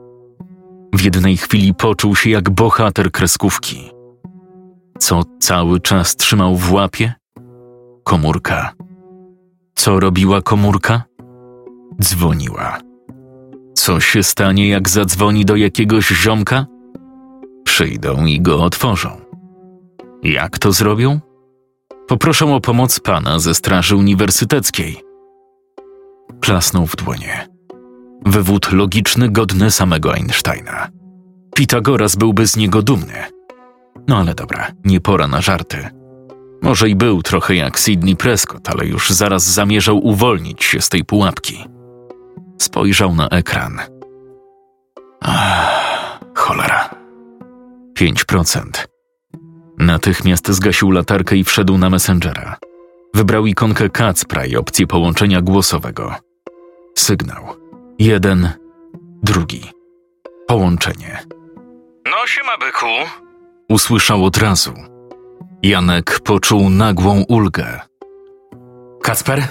W 0.94 1.04
jednej 1.04 1.36
chwili 1.36 1.74
poczuł 1.74 2.16
się 2.16 2.30
jak 2.30 2.50
bohater 2.50 3.12
kreskówki. 3.12 3.90
Co 4.98 5.22
cały 5.40 5.80
czas 5.80 6.16
trzymał 6.16 6.56
w 6.56 6.72
łapie? 6.72 7.14
Komórka. 8.04 8.72
Co 9.74 10.00
robiła 10.00 10.42
komórka? 10.42 11.02
Dzwoniła. 12.02 12.78
Co 13.74 14.00
się 14.00 14.22
stanie, 14.22 14.68
jak 14.68 14.88
zadzwoni 14.88 15.44
do 15.44 15.56
jakiegoś 15.56 16.08
ziomka? 16.08 16.66
Przyjdą 17.64 18.24
i 18.24 18.40
go 18.40 18.64
otworzą. 18.64 19.20
Jak 20.22 20.58
to 20.58 20.72
zrobią? 20.72 21.20
Poproszę 22.08 22.54
o 22.54 22.60
pomoc 22.60 23.00
pana 23.00 23.38
ze 23.38 23.54
Straży 23.54 23.96
Uniwersyteckiej. 23.96 25.00
Klasnął 26.40 26.86
w 26.86 26.96
dłonie. 26.96 27.48
Wywód 28.26 28.72
logiczny, 28.72 29.28
godny 29.28 29.70
samego 29.70 30.14
Einsteina. 30.14 30.88
Pitagoras 31.54 32.16
byłby 32.16 32.46
z 32.46 32.56
niego 32.56 32.82
dumny. 32.82 33.24
No 34.08 34.16
ale 34.18 34.34
dobra, 34.34 34.70
nie 34.84 35.00
pora 35.00 35.28
na 35.28 35.40
żarty. 35.40 35.88
Może 36.62 36.88
i 36.88 36.96
był 36.96 37.22
trochę 37.22 37.54
jak 37.54 37.78
Sidney 37.78 38.16
Prescott, 38.16 38.68
ale 38.68 38.86
już 38.86 39.10
zaraz 39.10 39.44
zamierzał 39.44 40.06
uwolnić 40.06 40.64
się 40.64 40.80
z 40.80 40.88
tej 40.88 41.04
pułapki. 41.04 41.75
Spojrzał 42.58 43.14
na 43.14 43.28
ekran. 43.28 43.80
Ach, 45.20 46.20
cholera. 46.34 46.90
5%. 47.98 48.86
Natychmiast 49.78 50.48
zgasił 50.48 50.90
latarkę 50.90 51.36
i 51.36 51.44
wszedł 51.44 51.78
na 51.78 51.90
Messengera. 51.90 52.56
Wybrał 53.14 53.46
ikonkę 53.46 53.90
Kacpra 53.90 54.44
i 54.46 54.56
opcję 54.56 54.86
połączenia 54.86 55.40
głosowego. 55.40 56.14
Sygnał. 56.98 57.46
Jeden, 57.98 58.52
drugi. 59.22 59.70
Połączenie. 60.46 61.22
No 62.04 62.26
siema, 62.26 62.58
byku. 62.58 62.86
Usłyszał 63.68 64.24
od 64.24 64.36
razu. 64.36 64.74
Janek 65.62 66.20
poczuł 66.20 66.70
nagłą 66.70 67.24
ulgę. 67.28 67.80
Kacper? 69.02 69.42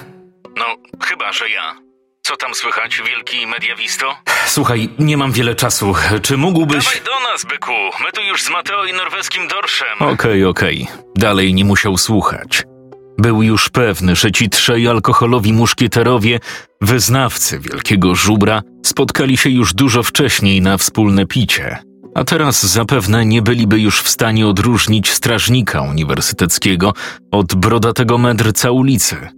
No, 0.57 0.65
chyba, 1.03 1.31
że 1.31 1.49
ja. 1.49 1.84
Co 2.27 2.37
tam 2.37 2.55
słychać, 2.55 3.01
wielki 3.07 3.47
mediawisto? 3.47 4.17
Słuchaj, 4.47 4.89
nie 4.99 5.17
mam 5.17 5.31
wiele 5.31 5.55
czasu. 5.55 5.93
Czy 6.21 6.37
mógłbyś... 6.37 6.85
Dawaj 6.85 7.01
do 7.05 7.31
nas, 7.31 7.45
byku. 7.45 7.71
My 7.71 8.11
tu 8.11 8.21
już 8.21 8.43
z 8.43 8.49
Mateo 8.49 8.85
i 8.85 8.93
norweskim 8.93 9.47
dorszem. 9.47 9.99
Okej, 9.99 10.45
okej. 10.45 10.87
Dalej 11.15 11.53
nie 11.53 11.65
musiał 11.65 11.97
słuchać. 11.97 12.63
Był 13.17 13.43
już 13.43 13.69
pewny, 13.69 14.15
że 14.15 14.31
ci 14.31 14.49
trzej 14.49 14.87
alkoholowi 14.87 15.53
muszkieterowie, 15.53 16.39
wyznawcy 16.81 17.59
wielkiego 17.59 18.15
żubra, 18.15 18.61
spotkali 18.85 19.37
się 19.37 19.49
już 19.49 19.73
dużo 19.73 20.03
wcześniej 20.03 20.61
na 20.61 20.77
wspólne 20.77 21.25
picie. 21.25 21.77
A 22.15 22.23
teraz 22.23 22.65
zapewne 22.65 23.25
nie 23.25 23.41
byliby 23.41 23.79
już 23.79 24.01
w 24.01 24.09
stanie 24.09 24.47
odróżnić 24.47 25.11
strażnika 25.11 25.81
uniwersyteckiego 25.81 26.93
od 27.31 27.55
brodatego 27.55 28.17
mędrca 28.17 28.71
ulicy. 28.71 29.29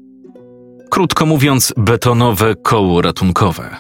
Krótko 0.90 1.26
mówiąc, 1.26 1.74
betonowe 1.78 2.56
koło 2.56 3.02
ratunkowe. 3.02 3.78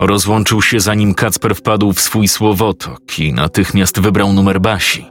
Rozłączył 0.00 0.62
się 0.62 0.80
zanim 0.80 1.14
Kacper 1.14 1.54
wpadł 1.54 1.92
w 1.92 2.00
swój 2.00 2.28
słowotok 2.28 3.18
i 3.18 3.32
natychmiast 3.32 4.00
wybrał 4.00 4.32
numer 4.32 4.60
Basi. 4.60 5.06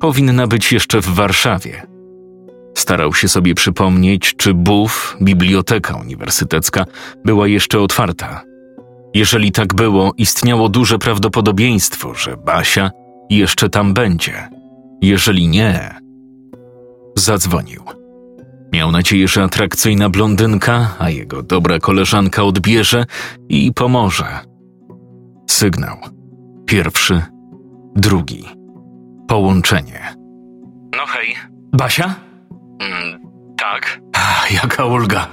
Powinna 0.00 0.46
być 0.46 0.72
jeszcze 0.72 1.00
w 1.00 1.06
Warszawie. 1.06 1.86
Starał 2.74 3.14
się 3.14 3.28
sobie 3.28 3.54
przypomnieć, 3.54 4.34
czy 4.36 4.54
BUF, 4.54 5.16
biblioteka 5.22 5.96
uniwersytecka, 5.96 6.84
była 7.24 7.48
jeszcze 7.48 7.80
otwarta. 7.80 8.42
Jeżeli 9.14 9.52
tak 9.52 9.74
było, 9.74 10.12
istniało 10.16 10.68
duże 10.68 10.98
prawdopodobieństwo, 10.98 12.14
że 12.14 12.36
Basia 12.36 12.90
jeszcze 13.30 13.68
tam 13.68 13.94
będzie. 13.94 14.48
Jeżeli 15.02 15.48
nie, 15.48 15.94
zadzwonił. 17.16 18.01
Miał 18.72 18.92
nadzieję, 18.92 19.28
że 19.28 19.42
atrakcyjna 19.42 20.08
blondynka, 20.10 20.96
a 20.98 21.10
jego 21.10 21.42
dobra 21.42 21.78
koleżanka 21.78 22.42
odbierze 22.42 23.04
i 23.48 23.72
pomoże. 23.72 24.40
Sygnał. 25.50 25.96
Pierwszy, 26.66 27.22
drugi. 27.96 28.44
Połączenie. 29.28 30.14
No 30.96 31.06
hej. 31.06 31.36
Basia? 31.72 32.14
Mm, 32.80 33.20
tak. 33.58 34.00
Ach, 34.12 34.52
jaka 34.52 34.84
ulga. 34.84 35.26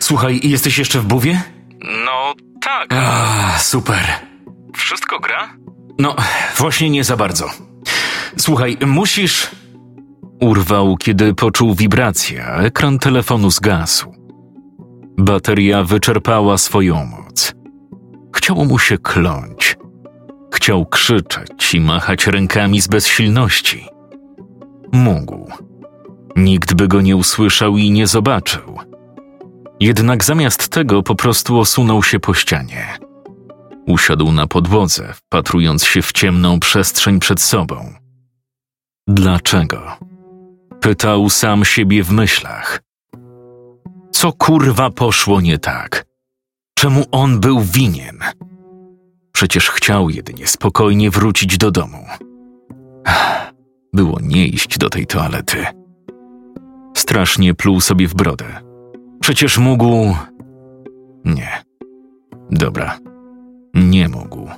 Słuchaj, 0.00 0.40
jesteś 0.42 0.78
jeszcze 0.78 1.00
w 1.00 1.04
buwie? 1.06 1.42
No 2.04 2.34
tak. 2.62 2.86
Ach, 2.90 3.62
super. 3.62 4.04
Wszystko 4.76 5.20
gra? 5.20 5.48
No, 5.98 6.16
właśnie 6.56 6.90
nie 6.90 7.04
za 7.04 7.16
bardzo. 7.16 7.50
Słuchaj, 8.36 8.76
musisz. 8.86 9.50
Urwał, 10.40 10.96
kiedy 10.96 11.34
poczuł 11.34 11.74
wibrację, 11.74 12.44
a 12.46 12.62
ekran 12.62 12.98
telefonu 12.98 13.50
zgasł. 13.50 14.12
Bateria 15.18 15.84
wyczerpała 15.84 16.58
swoją 16.58 17.06
moc. 17.06 17.54
Chciało 18.36 18.64
mu 18.64 18.78
się 18.78 18.98
kląć. 18.98 19.76
Chciał 20.54 20.86
krzyczeć 20.86 21.74
i 21.74 21.80
machać 21.80 22.26
rękami 22.26 22.80
z 22.80 22.88
bezsilności. 22.88 23.88
Mógł. 24.92 25.50
Nikt 26.36 26.74
by 26.74 26.88
go 26.88 27.00
nie 27.00 27.16
usłyszał 27.16 27.76
i 27.76 27.90
nie 27.90 28.06
zobaczył. 28.06 28.78
Jednak 29.80 30.24
zamiast 30.24 30.68
tego 30.68 31.02
po 31.02 31.14
prostu 31.14 31.58
osunął 31.58 32.02
się 32.02 32.20
po 32.20 32.34
ścianie. 32.34 32.86
Usiadł 33.86 34.32
na 34.32 34.46
podłodze, 34.46 35.12
wpatrując 35.14 35.84
się 35.84 36.02
w 36.02 36.12
ciemną 36.12 36.60
przestrzeń 36.60 37.20
przed 37.20 37.40
sobą. 37.40 37.92
Dlaczego? 39.08 39.96
Pytał 40.80 41.30
sam 41.30 41.64
siebie 41.64 42.02
w 42.02 42.10
myślach. 42.10 42.82
Co 44.10 44.32
kurwa 44.32 44.90
poszło 44.90 45.40
nie 45.40 45.58
tak? 45.58 46.06
Czemu 46.74 47.04
on 47.12 47.40
był 47.40 47.60
winien? 47.60 48.18
Przecież 49.32 49.70
chciał 49.70 50.10
jedynie 50.10 50.46
spokojnie 50.46 51.10
wrócić 51.10 51.58
do 51.58 51.70
domu. 51.70 52.06
Było 53.92 54.18
nie 54.22 54.46
iść 54.46 54.78
do 54.78 54.90
tej 54.90 55.06
toalety. 55.06 55.66
Strasznie 56.96 57.54
pluł 57.54 57.80
sobie 57.80 58.08
w 58.08 58.14
brodę. 58.14 58.46
Przecież 59.20 59.58
mógł. 59.58 60.16
Nie. 61.24 61.62
Dobra. 62.50 62.98
Nie 63.74 64.08
mógł. 64.08 64.50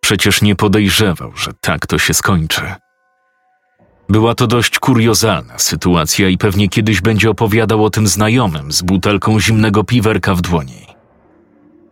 Przecież 0.00 0.42
nie 0.42 0.56
podejrzewał, 0.56 1.32
że 1.36 1.52
tak 1.60 1.86
to 1.86 1.98
się 1.98 2.14
skończy. 2.14 2.62
Była 4.08 4.34
to 4.34 4.46
dość 4.46 4.78
kuriozalna 4.78 5.58
sytuacja 5.58 6.28
i 6.28 6.38
pewnie 6.38 6.68
kiedyś 6.68 7.00
będzie 7.00 7.30
opowiadał 7.30 7.84
o 7.84 7.90
tym 7.90 8.06
znajomym 8.06 8.72
z 8.72 8.82
butelką 8.82 9.40
zimnego 9.40 9.84
piwerka 9.84 10.34
w 10.34 10.40
dłoni. 10.40 10.86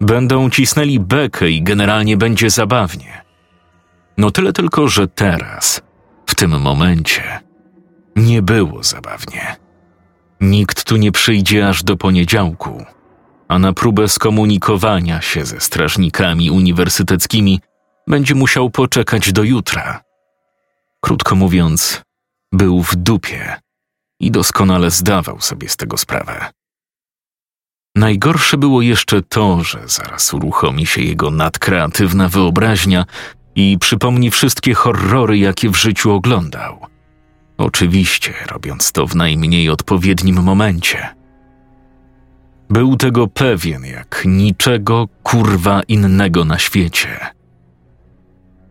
Będą 0.01 0.51
cisnęli 0.51 1.01
bekę 1.01 1.51
i 1.51 1.63
generalnie 1.63 2.17
będzie 2.17 2.51
zabawnie. 2.51 3.23
No 4.19 4.31
tyle 4.31 4.53
tylko, 4.53 4.89
że 4.89 5.09
teraz, 5.09 5.83
w 6.27 6.35
tym 6.35 6.61
momencie, 6.61 7.41
nie 8.17 8.43
było 8.43 8.83
zabawnie. 8.83 9.57
Nikt 10.41 10.85
tu 10.85 10.97
nie 10.97 11.13
przyjdzie 11.13 11.69
aż 11.69 11.83
do 11.83 11.97
poniedziałku, 11.97 12.85
a 13.49 13.59
na 13.59 13.73
próbę 13.73 14.09
skomunikowania 14.09 15.21
się 15.21 15.45
ze 15.45 15.61
strażnikami 15.61 16.51
uniwersyteckimi 16.51 17.61
będzie 18.07 18.35
musiał 18.35 18.71
poczekać 18.71 19.33
do 19.33 19.43
jutra. 19.43 20.01
Krótko 21.01 21.37
mówiąc, 21.37 22.03
był 22.53 22.83
w 22.83 22.97
dupie 22.97 23.57
i 24.21 24.31
doskonale 24.31 24.91
zdawał 24.91 25.41
sobie 25.41 25.69
z 25.69 25.77
tego 25.77 25.99
sprawę. 25.99 26.51
Najgorsze 27.97 28.59
było 28.59 28.83
jeszcze 28.83 29.23
to, 29.23 29.65
że 29.65 29.83
zaraz 29.87 30.35
uruchomi 30.35 30.87
się 30.87 31.03
jego 31.03 31.31
nadkreatywna 31.31 32.29
wyobraźnia 32.29 33.05
i 33.55 33.79
przypomni 33.81 34.31
wszystkie 34.31 34.75
horrory, 34.75 35.39
jakie 35.39 35.71
w 35.71 35.77
życiu 35.77 36.13
oglądał. 36.13 36.87
Oczywiście, 37.59 38.35
robiąc 38.51 38.93
to 38.93 39.07
w 39.07 39.17
najmniej 39.17 39.71
odpowiednim 39.71 40.43
momencie. 40.43 41.09
Był 42.71 42.97
tego 42.97 43.27
pewien 43.27 43.85
jak 43.85 44.23
niczego 44.27 45.09
kurwa 45.23 45.83
innego 45.83 46.45
na 46.45 46.59
świecie. 46.59 47.19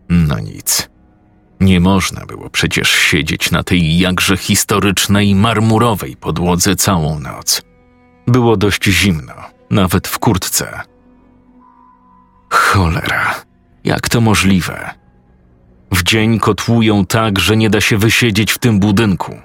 No 0.08 0.38
nic. 0.38 0.88
Nie 1.60 1.80
można 1.80 2.26
było 2.26 2.50
przecież 2.50 2.90
siedzieć 2.90 3.50
na 3.50 3.62
tej 3.62 3.98
jakże 3.98 4.36
historycznej 4.36 5.34
marmurowej 5.34 6.16
podłodze 6.16 6.76
całą 6.76 7.20
noc. 7.20 7.62
Było 8.26 8.56
dość 8.56 8.84
zimno, 8.84 9.34
nawet 9.70 10.08
w 10.08 10.18
kurtce. 10.18 10.80
Cholera, 12.50 13.34
jak 13.84 14.08
to 14.08 14.20
możliwe? 14.20 14.94
W 15.92 16.02
dzień 16.02 16.38
kotłują 16.38 17.06
tak, 17.06 17.38
że 17.38 17.56
nie 17.56 17.70
da 17.70 17.80
się 17.80 17.98
wysiedzieć 17.98 18.52
w 18.52 18.58
tym 18.58 18.80
budynku. 18.80 19.36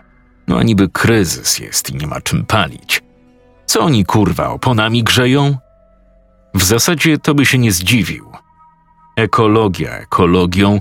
No 0.47 0.57
a 0.57 0.63
niby 0.63 0.89
kryzys 0.89 1.59
jest 1.59 1.89
i 1.89 1.95
nie 1.95 2.07
ma 2.07 2.21
czym 2.21 2.45
palić. 2.45 3.03
Co 3.65 3.81
oni 3.81 4.05
kurwa 4.05 4.49
oponami 4.49 5.03
grzeją? 5.03 5.57
W 6.53 6.63
zasadzie 6.63 7.17
to 7.17 7.33
by 7.33 7.45
się 7.45 7.57
nie 7.57 7.71
zdziwił. 7.71 8.31
Ekologia 9.15 9.91
ekologią, 9.91 10.79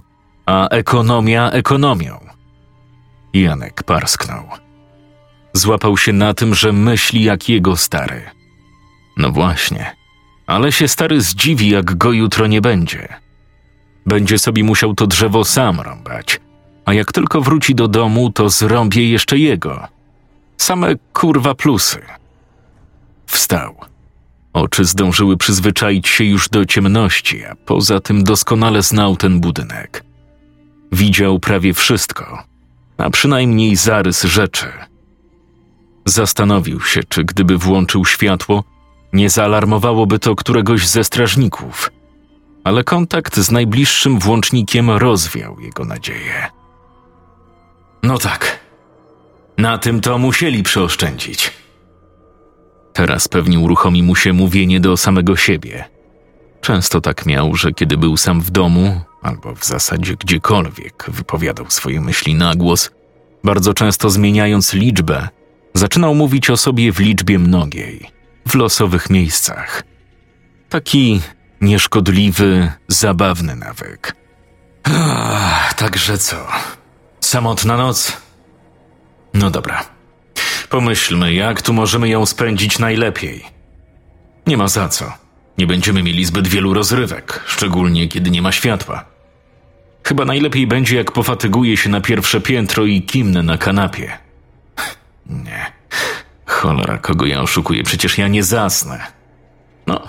a 0.50 0.68
ekonomia 0.68 1.50
ekonomią. 1.50 2.18
Janek 3.34 3.82
parsknął. 3.82 4.44
Złapał 5.52 5.96
się 5.96 6.12
na 6.12 6.34
tym, 6.34 6.54
że 6.54 6.72
myśli 6.72 7.22
jak 7.22 7.48
jego 7.48 7.76
stary. 7.76 8.22
No 9.16 9.30
właśnie, 9.30 9.96
ale 10.46 10.72
się 10.72 10.88
stary 10.88 11.20
zdziwi, 11.20 11.70
jak 11.70 11.96
go 11.96 12.12
jutro 12.12 12.46
nie 12.46 12.60
będzie. 12.60 13.08
Będzie 14.06 14.38
sobie 14.38 14.64
musiał 14.64 14.94
to 14.94 15.06
drzewo 15.06 15.44
sam 15.44 15.80
rąbać, 15.80 16.40
a 16.84 16.94
jak 16.94 17.12
tylko 17.12 17.40
wróci 17.40 17.74
do 17.74 17.88
domu, 17.88 18.30
to 18.30 18.48
zrąbie 18.48 19.10
jeszcze 19.10 19.38
jego. 19.38 19.88
Same 20.56 20.94
kurwa 21.12 21.54
plusy. 21.54 22.02
Wstał. 23.26 23.74
Oczy 24.52 24.84
zdążyły 24.84 25.36
przyzwyczaić 25.36 26.08
się 26.08 26.24
już 26.24 26.48
do 26.48 26.66
ciemności, 26.66 27.44
a 27.44 27.54
poza 27.54 28.00
tym 28.00 28.24
doskonale 28.24 28.82
znał 28.82 29.16
ten 29.16 29.40
budynek. 29.40 30.09
Widział 30.92 31.38
prawie 31.38 31.74
wszystko, 31.74 32.42
a 32.98 33.10
przynajmniej 33.10 33.76
zarys 33.76 34.22
rzeczy. 34.22 34.66
Zastanowił 36.06 36.80
się, 36.80 37.00
czy 37.08 37.24
gdyby 37.24 37.58
włączył 37.58 38.04
światło, 38.04 38.64
nie 39.12 39.30
zaalarmowałoby 39.30 40.18
to 40.18 40.36
któregoś 40.36 40.88
ze 40.88 41.04
strażników, 41.04 41.90
ale 42.64 42.84
kontakt 42.84 43.36
z 43.36 43.50
najbliższym 43.50 44.18
włącznikiem 44.18 44.90
rozwiał 44.90 45.60
jego 45.60 45.84
nadzieję. 45.84 46.50
No 48.02 48.18
tak, 48.18 48.60
na 49.58 49.78
tym 49.78 50.00
to 50.00 50.18
musieli 50.18 50.62
przeoszczędzić. 50.62 51.52
Teraz 52.92 53.28
pewnie 53.28 53.58
uruchomi 53.58 54.02
mu 54.02 54.16
się 54.16 54.32
mówienie 54.32 54.80
do 54.80 54.96
samego 54.96 55.36
siebie. 55.36 55.84
Często 56.60 57.00
tak 57.00 57.26
miał, 57.26 57.56
że 57.56 57.72
kiedy 57.72 57.96
był 57.96 58.16
sam 58.16 58.40
w 58.40 58.50
domu, 58.50 59.00
albo 59.22 59.54
w 59.54 59.64
zasadzie 59.64 60.16
gdziekolwiek 60.16 61.06
wypowiadał 61.08 61.70
swoje 61.70 62.00
myśli 62.00 62.34
na 62.34 62.54
głos, 62.54 62.90
bardzo 63.44 63.74
często 63.74 64.10
zmieniając 64.10 64.72
liczbę, 64.72 65.28
zaczynał 65.74 66.14
mówić 66.14 66.50
o 66.50 66.56
sobie 66.56 66.92
w 66.92 66.98
liczbie 66.98 67.38
mnogiej, 67.38 68.10
w 68.48 68.54
losowych 68.54 69.10
miejscach. 69.10 69.82
Taki 70.68 71.20
nieszkodliwy, 71.60 72.72
zabawny 72.88 73.56
nawyk. 73.56 74.16
Ach, 74.82 75.74
także 75.74 76.18
co? 76.18 76.46
Samotna 77.20 77.76
noc? 77.76 78.16
No 79.34 79.50
dobra. 79.50 79.84
Pomyślmy, 80.68 81.34
jak 81.34 81.62
tu 81.62 81.72
możemy 81.72 82.08
ją 82.08 82.26
spędzić 82.26 82.78
najlepiej. 82.78 83.44
Nie 84.46 84.56
ma 84.56 84.68
za 84.68 84.88
co. 84.88 85.12
Nie 85.60 85.66
będziemy 85.66 86.02
mieli 86.02 86.24
zbyt 86.24 86.48
wielu 86.48 86.74
rozrywek, 86.74 87.44
szczególnie 87.46 88.08
kiedy 88.08 88.30
nie 88.30 88.42
ma 88.42 88.52
światła. 88.52 89.04
Chyba 90.04 90.24
najlepiej 90.24 90.66
będzie, 90.66 90.96
jak 90.96 91.12
pofatyguję 91.12 91.76
się 91.76 91.90
na 91.90 92.00
pierwsze 92.00 92.40
piętro 92.40 92.84
i 92.84 93.02
kimnę 93.02 93.42
na 93.42 93.58
kanapie. 93.58 94.18
Nie. 95.46 95.72
Cholera, 96.46 96.98
kogo 96.98 97.26
ja 97.26 97.40
oszukuję? 97.40 97.82
Przecież 97.82 98.18
ja 98.18 98.28
nie 98.28 98.42
zasnę. 98.42 99.06
No, 99.86 100.08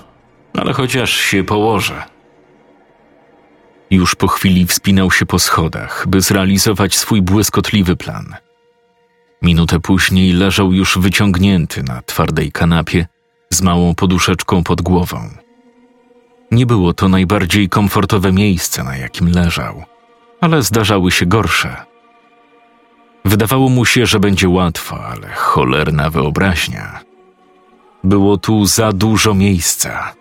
ale 0.54 0.74
chociaż 0.74 1.12
się 1.14 1.44
położę. 1.44 2.04
Już 3.90 4.16
po 4.16 4.28
chwili 4.28 4.66
wspinał 4.66 5.12
się 5.12 5.26
po 5.26 5.40
schodach, 5.40 6.06
by 6.08 6.22
zrealizować 6.22 6.96
swój 6.96 7.22
błyskotliwy 7.22 7.96
plan. 7.96 8.36
Minutę 9.42 9.80
później 9.80 10.34
leżał 10.34 10.74
już 10.74 10.98
wyciągnięty 10.98 11.84
na 11.84 12.02
twardej 12.02 12.52
kanapie 12.52 13.08
z 13.50 13.62
małą 13.62 13.96
poduszeczką 13.96 14.64
pod 14.64 14.82
głową. 14.82 15.41
Nie 16.52 16.66
było 16.66 16.94
to 16.94 17.10
najbardziej 17.10 17.70
komfortowe 17.70 18.32
miejsce, 18.32 18.84
na 18.84 18.98
jakim 18.98 19.28
leżał, 19.32 19.84
ale 20.42 20.64
zdarzały 20.64 21.12
się 21.12 21.26
gorsze. 21.26 21.86
Wydawało 23.26 23.70
mu 23.70 23.86
się, 23.86 24.06
że 24.06 24.20
będzie 24.20 24.50
łatwo, 24.50 25.06
ale 25.06 25.30
cholerna 25.30 26.10
wyobraźnia. 26.10 27.00
Było 28.04 28.38
tu 28.38 28.66
za 28.66 28.92
dużo 28.92 29.34
miejsca. 29.34 30.14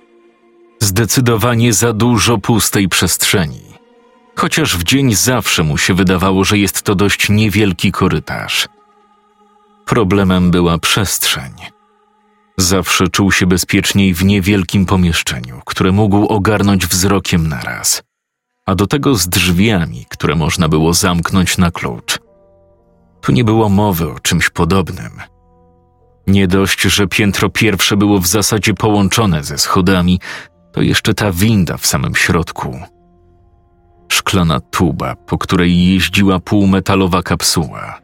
Zdecydowanie 0.78 1.72
za 1.72 1.92
dużo 1.92 2.38
pustej 2.38 2.88
przestrzeni. 2.88 3.70
Chociaż 4.36 4.76
w 4.76 4.82
dzień 4.82 5.14
zawsze 5.14 5.62
mu 5.62 5.78
się 5.78 5.94
wydawało, 5.94 6.44
że 6.44 6.58
jest 6.58 6.82
to 6.82 6.94
dość 6.94 7.28
niewielki 7.28 7.92
korytarz. 7.92 8.68
Problemem 9.84 10.50
była 10.50 10.78
przestrzeń. 10.78 11.52
Zawsze 12.60 13.08
czuł 13.08 13.32
się 13.32 13.46
bezpieczniej 13.46 14.14
w 14.14 14.24
niewielkim 14.24 14.86
pomieszczeniu, 14.86 15.60
które 15.64 15.92
mógł 15.92 16.26
ogarnąć 16.26 16.86
wzrokiem 16.86 17.48
naraz, 17.48 18.02
a 18.66 18.74
do 18.74 18.86
tego 18.86 19.14
z 19.14 19.28
drzwiami, 19.28 20.06
które 20.08 20.34
można 20.34 20.68
było 20.68 20.94
zamknąć 20.94 21.58
na 21.58 21.70
klucz. 21.70 22.18
Tu 23.20 23.32
nie 23.32 23.44
było 23.44 23.68
mowy 23.68 24.10
o 24.10 24.18
czymś 24.18 24.50
podobnym. 24.50 25.10
Nie 26.26 26.48
dość, 26.48 26.82
że 26.82 27.06
piętro 27.06 27.50
pierwsze 27.50 27.96
było 27.96 28.20
w 28.20 28.26
zasadzie 28.26 28.74
połączone 28.74 29.44
ze 29.44 29.58
schodami, 29.58 30.20
to 30.72 30.82
jeszcze 30.82 31.14
ta 31.14 31.32
winda 31.32 31.76
w 31.76 31.86
samym 31.86 32.14
środku. 32.14 32.80
Szklana 34.12 34.60
tuba, 34.60 35.16
po 35.16 35.38
której 35.38 35.92
jeździła 35.92 36.40
półmetalowa 36.40 37.22
kapsuła. 37.22 38.00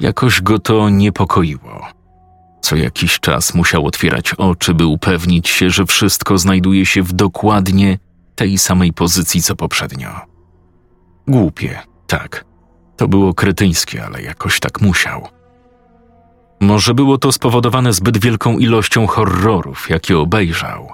Jakoś 0.00 0.42
go 0.42 0.58
to 0.58 0.88
niepokoiło. 0.90 1.97
Co 2.60 2.76
jakiś 2.76 3.20
czas 3.20 3.54
musiał 3.54 3.86
otwierać 3.86 4.34
oczy, 4.34 4.74
by 4.74 4.86
upewnić 4.86 5.48
się, 5.48 5.70
że 5.70 5.86
wszystko 5.86 6.38
znajduje 6.38 6.86
się 6.86 7.02
w 7.02 7.12
dokładnie 7.12 7.98
tej 8.34 8.58
samej 8.58 8.92
pozycji 8.92 9.42
co 9.42 9.56
poprzednio. 9.56 10.08
Głupie, 11.28 11.78
tak. 12.06 12.44
To 12.96 13.08
było 13.08 13.34
kretyńskie, 13.34 14.04
ale 14.04 14.22
jakoś 14.22 14.60
tak 14.60 14.80
musiał. 14.80 15.28
Może 16.60 16.94
było 16.94 17.18
to 17.18 17.32
spowodowane 17.32 17.92
zbyt 17.92 18.18
wielką 18.18 18.58
ilością 18.58 19.06
horrorów, 19.06 19.90
jakie 19.90 20.18
obejrzał. 20.18 20.92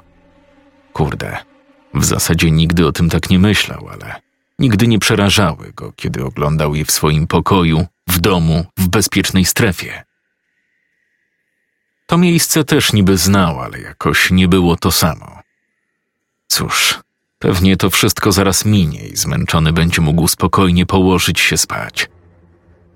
Kurde, 0.93 1.37
w 1.95 2.05
zasadzie 2.05 2.51
nigdy 2.51 2.87
o 2.87 2.93
tym 2.93 3.11
tak 3.11 3.31
nie 3.31 3.39
myślał, 3.39 3.89
ale 3.93 4.21
nigdy 4.59 4.87
nie 4.87 4.99
przerażały 4.99 5.73
go, 5.73 5.93
kiedy 5.97 6.25
oglądał 6.25 6.75
je 6.75 6.85
w 6.85 6.91
swoim 6.91 7.27
pokoju, 7.27 7.87
w 8.09 8.19
domu, 8.19 8.65
w 8.79 8.89
bezpiecznej 8.89 9.45
strefie. 9.45 10.05
To 12.07 12.19
miejsce 12.19 12.65
też 12.65 12.93
niby 12.93 13.17
znał, 13.17 13.61
ale 13.61 13.81
jakoś 13.81 14.31
nie 14.31 14.49
było 14.49 14.77
to 14.77 14.91
samo. 14.91 15.41
Cóż, 16.49 17.01
pewnie 17.39 17.77
to 17.77 17.91
wszystko 17.91 18.33
zaraz 18.33 18.65
minie 18.65 19.07
i 19.07 19.17
zmęczony 19.17 19.73
będzie 19.73 20.03
mógł 20.03 20.29
spokojnie 20.29 20.87
położyć 20.87 21.41
się 21.41 21.57
spać. 21.57 22.09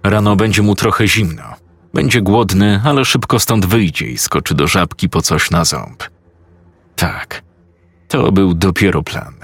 Rano 0.02 0.36
będzie 0.36 0.62
mu 0.62 0.74
trochę 0.74 1.08
zimno. 1.08 1.54
Będzie 1.94 2.22
głodny, 2.22 2.80
ale 2.84 3.04
szybko 3.04 3.40
stąd 3.40 3.66
wyjdzie 3.66 4.06
i 4.06 4.18
skoczy 4.18 4.54
do 4.54 4.66
żabki 4.66 5.08
po 5.08 5.22
coś 5.22 5.50
na 5.50 5.64
ząb. 5.64 6.04
Tak, 6.96 7.42
to 8.08 8.32
był 8.32 8.54
dopiero 8.54 9.02
plan. 9.02 9.34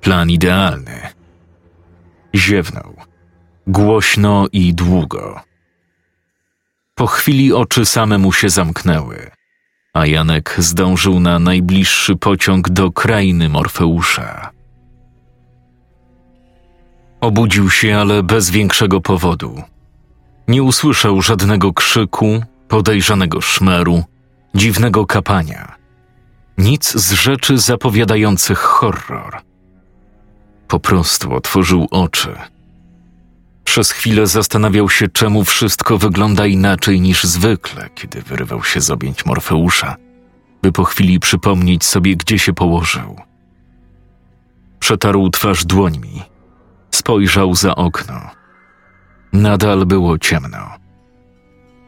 Plan 0.00 0.30
idealny. 0.30 1.00
Ziewnął. 2.34 2.96
Głośno 3.66 4.46
i 4.52 4.74
długo. 4.74 5.40
Po 7.00 7.06
chwili 7.06 7.52
oczy 7.52 7.86
same 7.86 8.18
mu 8.18 8.32
się 8.32 8.50
zamknęły, 8.50 9.30
a 9.94 10.06
Janek 10.06 10.56
zdążył 10.58 11.20
na 11.20 11.38
najbliższy 11.38 12.16
pociąg 12.16 12.68
do 12.68 12.92
krainy 12.92 13.48
Morfeusza. 13.48 14.50
Obudził 17.20 17.70
się, 17.70 17.98
ale 17.98 18.22
bez 18.22 18.50
większego 18.50 19.00
powodu. 19.00 19.62
Nie 20.48 20.62
usłyszał 20.62 21.22
żadnego 21.22 21.72
krzyku, 21.72 22.42
podejrzanego 22.68 23.40
szmeru, 23.40 24.04
dziwnego 24.54 25.06
kapania. 25.06 25.76
Nic 26.58 26.92
z 26.92 27.12
rzeczy 27.12 27.58
zapowiadających 27.58 28.58
horror. 28.58 29.42
Po 30.68 30.80
prostu 30.80 31.34
otworzył 31.34 31.88
oczy– 31.90 32.34
przez 33.70 33.90
chwilę 33.90 34.26
zastanawiał 34.26 34.90
się, 34.90 35.08
czemu 35.08 35.44
wszystko 35.44 35.98
wygląda 35.98 36.46
inaczej 36.46 37.00
niż 37.00 37.24
zwykle, 37.24 37.90
kiedy 37.94 38.22
wyrywał 38.22 38.64
się 38.64 38.80
z 38.80 38.90
objęć 38.90 39.26
Morfeusza, 39.26 39.96
by 40.62 40.72
po 40.72 40.84
chwili 40.84 41.20
przypomnieć 41.20 41.84
sobie, 41.84 42.16
gdzie 42.16 42.38
się 42.38 42.52
położył. 42.52 43.16
Przetarł 44.78 45.30
twarz 45.30 45.64
dłońmi. 45.64 46.22
Spojrzał 46.90 47.54
za 47.54 47.74
okno. 47.74 48.20
Nadal 49.32 49.86
było 49.86 50.18
ciemno. 50.18 50.70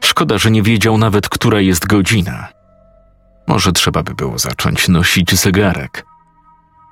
Szkoda, 0.05 0.39
że 0.39 0.51
nie 0.51 0.63
wiedział 0.63 0.99
nawet, 0.99 1.29
która 1.29 1.61
jest 1.61 1.87
godzina. 1.87 2.49
Może 3.47 3.73
trzeba 3.73 4.03
by 4.03 4.15
było 4.15 4.39
zacząć 4.39 4.89
nosić 4.89 5.35
zegarek. 5.35 6.07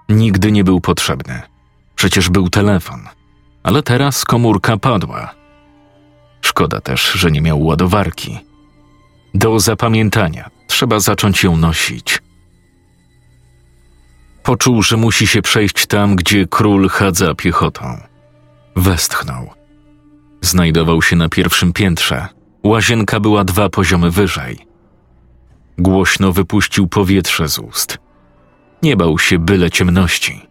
Nigdy 0.09 0.53
nie 0.53 0.65
był 0.65 0.81
potrzebny. 0.81 1.43
Przecież 1.97 2.29
był 2.29 2.49
telefon– 2.49 3.01
ale 3.63 3.83
teraz 3.83 4.25
komórka 4.25 4.77
padła. 4.77 5.35
Szkoda 6.43 6.81
też, 6.81 7.13
że 7.13 7.31
nie 7.31 7.41
miał 7.41 7.63
ładowarki. 7.63 8.39
Do 9.35 9.61
zapamiętania 9.61 10.51
trzeba 10.67 11.01
zacząć 11.01 11.45
ją 11.45 11.57
nosić. 11.57 12.19
Poczuł, 14.43 14.83
że 14.83 14.97
musi 14.97 15.27
się 15.27 15.43
przejść 15.43 15.87
tam, 15.87 16.17
gdzie 16.17 16.47
król 16.47 16.89
chadza 16.89 17.35
piechotą. 17.35 18.01
Westchnął. 18.77 19.51
Znajdował 20.41 21.03
się 21.03 21.17
na 21.17 21.29
pierwszym 21.29 21.73
piętrze. 21.73 22.29
Łazienka 22.65 23.21
była 23.21 23.45
dwa 23.45 23.69
poziomy 23.69 24.11
wyżej. 24.11 24.67
Głośno 25.79 26.33
wypuścił 26.33 26.89
powietrze 26.89 27.49
z 27.49 27.59
ust. 27.59 27.99
Nie 28.83 28.97
bał 28.97 29.19
się 29.19 29.39
byle 29.39 29.71
ciemności 29.71 30.50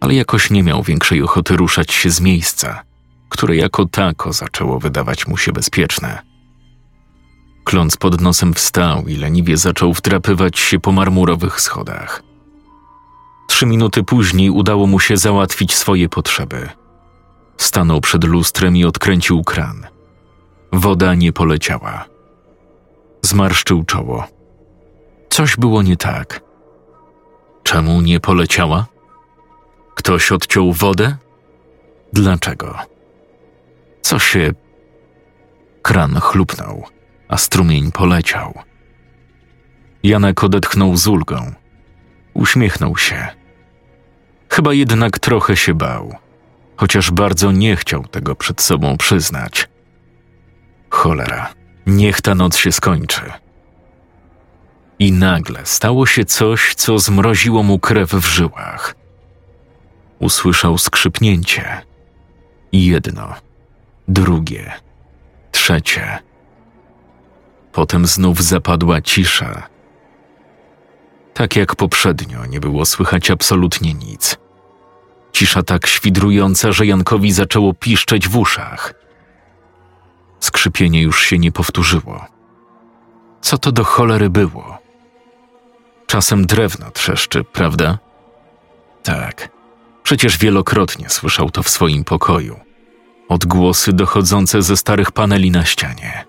ale 0.00 0.14
jakoś 0.14 0.50
nie 0.50 0.62
miał 0.62 0.82
większej 0.82 1.22
ochoty 1.22 1.56
ruszać 1.56 1.92
się 1.92 2.10
z 2.10 2.20
miejsca, 2.20 2.82
które 3.28 3.56
jako 3.56 3.86
tako 3.86 4.32
zaczęło 4.32 4.80
wydawać 4.80 5.26
mu 5.26 5.36
się 5.36 5.52
bezpieczne. 5.52 6.22
Kląc 7.64 7.96
pod 7.96 8.20
nosem 8.20 8.54
wstał 8.54 9.06
i 9.06 9.16
leniwie 9.16 9.56
zaczął 9.56 9.92
wdrapywać 9.92 10.58
się 10.58 10.80
po 10.80 10.92
marmurowych 10.92 11.60
schodach. 11.60 12.22
Trzy 13.48 13.66
minuty 13.66 14.02
później 14.02 14.50
udało 14.50 14.86
mu 14.86 15.00
się 15.00 15.16
załatwić 15.16 15.74
swoje 15.74 16.08
potrzeby. 16.08 16.68
Stanął 17.56 18.00
przed 18.00 18.24
lustrem 18.24 18.76
i 18.76 18.84
odkręcił 18.84 19.44
kran. 19.44 19.86
Woda 20.72 21.14
nie 21.14 21.32
poleciała. 21.32 22.04
Zmarszczył 23.22 23.84
czoło. 23.84 24.24
Coś 25.30 25.56
było 25.56 25.82
nie 25.82 25.96
tak. 25.96 26.40
Czemu 27.62 28.00
nie 28.00 28.20
poleciała? 28.20 28.86
Ktoś 29.96 30.32
odciął 30.32 30.72
wodę? 30.72 31.16
Dlaczego? 32.12 32.78
Co 34.02 34.18
się. 34.18 34.52
Kran 35.82 36.20
chlupnął, 36.20 36.84
a 37.28 37.36
strumień 37.36 37.92
poleciał. 37.92 38.58
Janek 40.02 40.44
odetchnął 40.44 40.96
z 40.96 41.06
ulgą. 41.06 41.52
Uśmiechnął 42.34 42.96
się. 42.96 43.26
Chyba 44.50 44.74
jednak 44.74 45.18
trochę 45.18 45.56
się 45.56 45.74
bał, 45.74 46.14
chociaż 46.76 47.10
bardzo 47.10 47.52
nie 47.52 47.76
chciał 47.76 48.04
tego 48.04 48.34
przed 48.34 48.62
sobą 48.62 48.96
przyznać. 48.96 49.68
Cholera, 50.90 51.52
niech 51.86 52.20
ta 52.20 52.34
noc 52.34 52.56
się 52.56 52.72
skończy. 52.72 53.32
I 54.98 55.12
nagle 55.12 55.60
stało 55.64 56.06
się 56.06 56.24
coś, 56.24 56.74
co 56.74 56.98
zmroziło 56.98 57.62
mu 57.62 57.78
krew 57.78 58.10
w 58.10 58.26
żyłach 58.26 59.05
usłyszał 60.18 60.78
skrzypnięcie. 60.78 61.82
Jedno, 62.72 63.34
drugie, 64.08 64.72
trzecie. 65.52 66.18
Potem 67.72 68.06
znów 68.06 68.42
zapadła 68.42 69.00
cisza. 69.00 69.62
Tak 71.34 71.56
jak 71.56 71.74
poprzednio, 71.74 72.46
nie 72.46 72.60
było 72.60 72.86
słychać 72.86 73.30
absolutnie 73.30 73.94
nic. 73.94 74.36
Cisza 75.32 75.62
tak 75.62 75.86
świdrująca, 75.86 76.72
że 76.72 76.86
Jankowi 76.86 77.32
zaczęło 77.32 77.74
piszczeć 77.74 78.28
w 78.28 78.36
uszach. 78.36 78.94
Skrzypienie 80.40 81.02
już 81.02 81.22
się 81.22 81.38
nie 81.38 81.52
powtórzyło. 81.52 82.26
Co 83.40 83.58
to 83.58 83.72
do 83.72 83.84
cholery 83.84 84.30
było? 84.30 84.78
Czasem 86.06 86.46
drewno 86.46 86.90
trzeszczy, 86.90 87.44
prawda? 87.44 87.98
Tak. 89.02 89.55
Przecież 90.06 90.38
wielokrotnie 90.38 91.10
słyszał 91.10 91.50
to 91.50 91.62
w 91.62 91.68
swoim 91.68 92.04
pokoju. 92.04 92.60
Odgłosy 93.28 93.92
dochodzące 93.92 94.62
ze 94.62 94.76
starych 94.76 95.12
paneli 95.12 95.50
na 95.50 95.64
ścianie. 95.64 96.24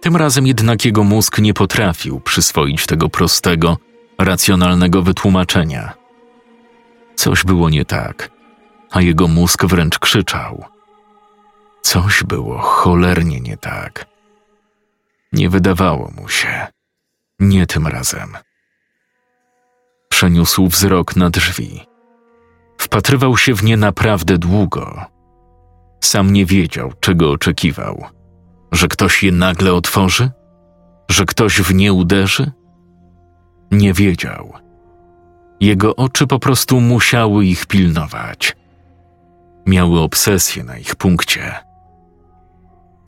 Tym 0.00 0.16
razem 0.16 0.46
jednak 0.46 0.84
jego 0.84 1.04
mózg 1.04 1.38
nie 1.38 1.54
potrafił 1.54 2.20
przyswoić 2.20 2.86
tego 2.86 3.08
prostego, 3.08 3.78
racjonalnego 4.18 5.02
wytłumaczenia. 5.02 5.92
Coś 7.14 7.44
było 7.44 7.70
nie 7.70 7.84
tak, 7.84 8.30
a 8.90 9.00
jego 9.00 9.28
mózg 9.28 9.64
wręcz 9.64 9.98
krzyczał. 9.98 10.64
Coś 11.82 12.22
było 12.24 12.58
cholernie 12.58 13.40
nie 13.40 13.56
tak. 13.56 14.06
Nie 15.32 15.48
wydawało 15.48 16.10
mu 16.16 16.28
się. 16.28 16.66
Nie 17.40 17.66
tym 17.66 17.86
razem. 17.86 18.36
Przeniósł 20.08 20.68
wzrok 20.68 21.16
na 21.16 21.30
drzwi. 21.30 21.89
Wpatrywał 22.80 23.36
się 23.36 23.54
w 23.54 23.62
nie 23.62 23.76
naprawdę 23.76 24.38
długo. 24.38 25.04
Sam 26.00 26.32
nie 26.32 26.46
wiedział, 26.46 26.92
czego 27.00 27.30
oczekiwał. 27.30 28.04
Że 28.72 28.88
ktoś 28.88 29.22
je 29.22 29.32
nagle 29.32 29.72
otworzy? 29.74 30.30
Że 31.10 31.24
ktoś 31.24 31.60
w 31.60 31.74
nie 31.74 31.92
uderzy? 31.92 32.52
Nie 33.70 33.92
wiedział. 33.92 34.52
Jego 35.60 35.96
oczy 35.96 36.26
po 36.26 36.38
prostu 36.38 36.80
musiały 36.80 37.44
ich 37.44 37.66
pilnować. 37.66 38.56
Miały 39.66 40.00
obsesję 40.00 40.64
na 40.64 40.78
ich 40.78 40.94
punkcie. 40.94 41.54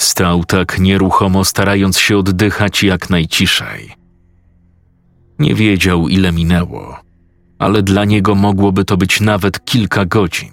Stał 0.00 0.44
tak 0.44 0.78
nieruchomo, 0.78 1.44
starając 1.44 1.98
się 1.98 2.18
oddychać 2.18 2.82
jak 2.82 3.11
najciszej. 3.11 3.92
Nie 5.38 5.54
wiedział, 5.54 6.08
ile 6.08 6.32
minęło, 6.32 7.01
ale 7.62 7.83
dla 7.83 8.05
niego 8.05 8.35
mogłoby 8.35 8.85
to 8.85 8.96
być 8.96 9.20
nawet 9.20 9.64
kilka 9.64 10.05
godzin. 10.05 10.53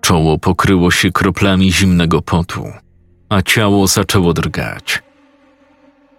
Czoło 0.00 0.38
pokryło 0.38 0.90
się 0.90 1.12
kroplami 1.12 1.72
zimnego 1.72 2.22
potu, 2.22 2.72
a 3.28 3.42
ciało 3.42 3.86
zaczęło 3.86 4.32
drgać. 4.34 5.02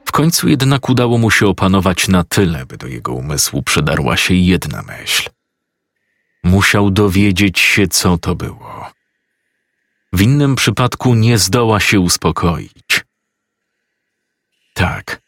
W 0.06 0.12
końcu 0.12 0.50
jednak 0.50 0.90
udało 0.90 1.18
mu 1.18 1.32
się 1.32 1.48
opanować 1.48 2.08
na 2.08 2.24
tyle, 2.24 2.66
by 2.66 2.78
do 2.78 2.88
jego 2.88 3.14
umysłu 3.14 3.64
przedarła 3.64 4.18
się 4.18 4.34
jedna 4.34 4.82
myśl. 4.82 5.30
Musiał 6.44 6.92
dowiedzieć 6.92 7.60
się, 7.60 7.88
co 7.88 8.18
to 8.18 8.36
było. 8.36 8.90
W 10.14 10.22
innym 10.22 10.56
przypadku 10.56 11.16
nie 11.16 11.38
zdoła 11.38 11.80
się 11.80 12.00
uspokoić. 12.00 13.06
Tak, 14.74 15.19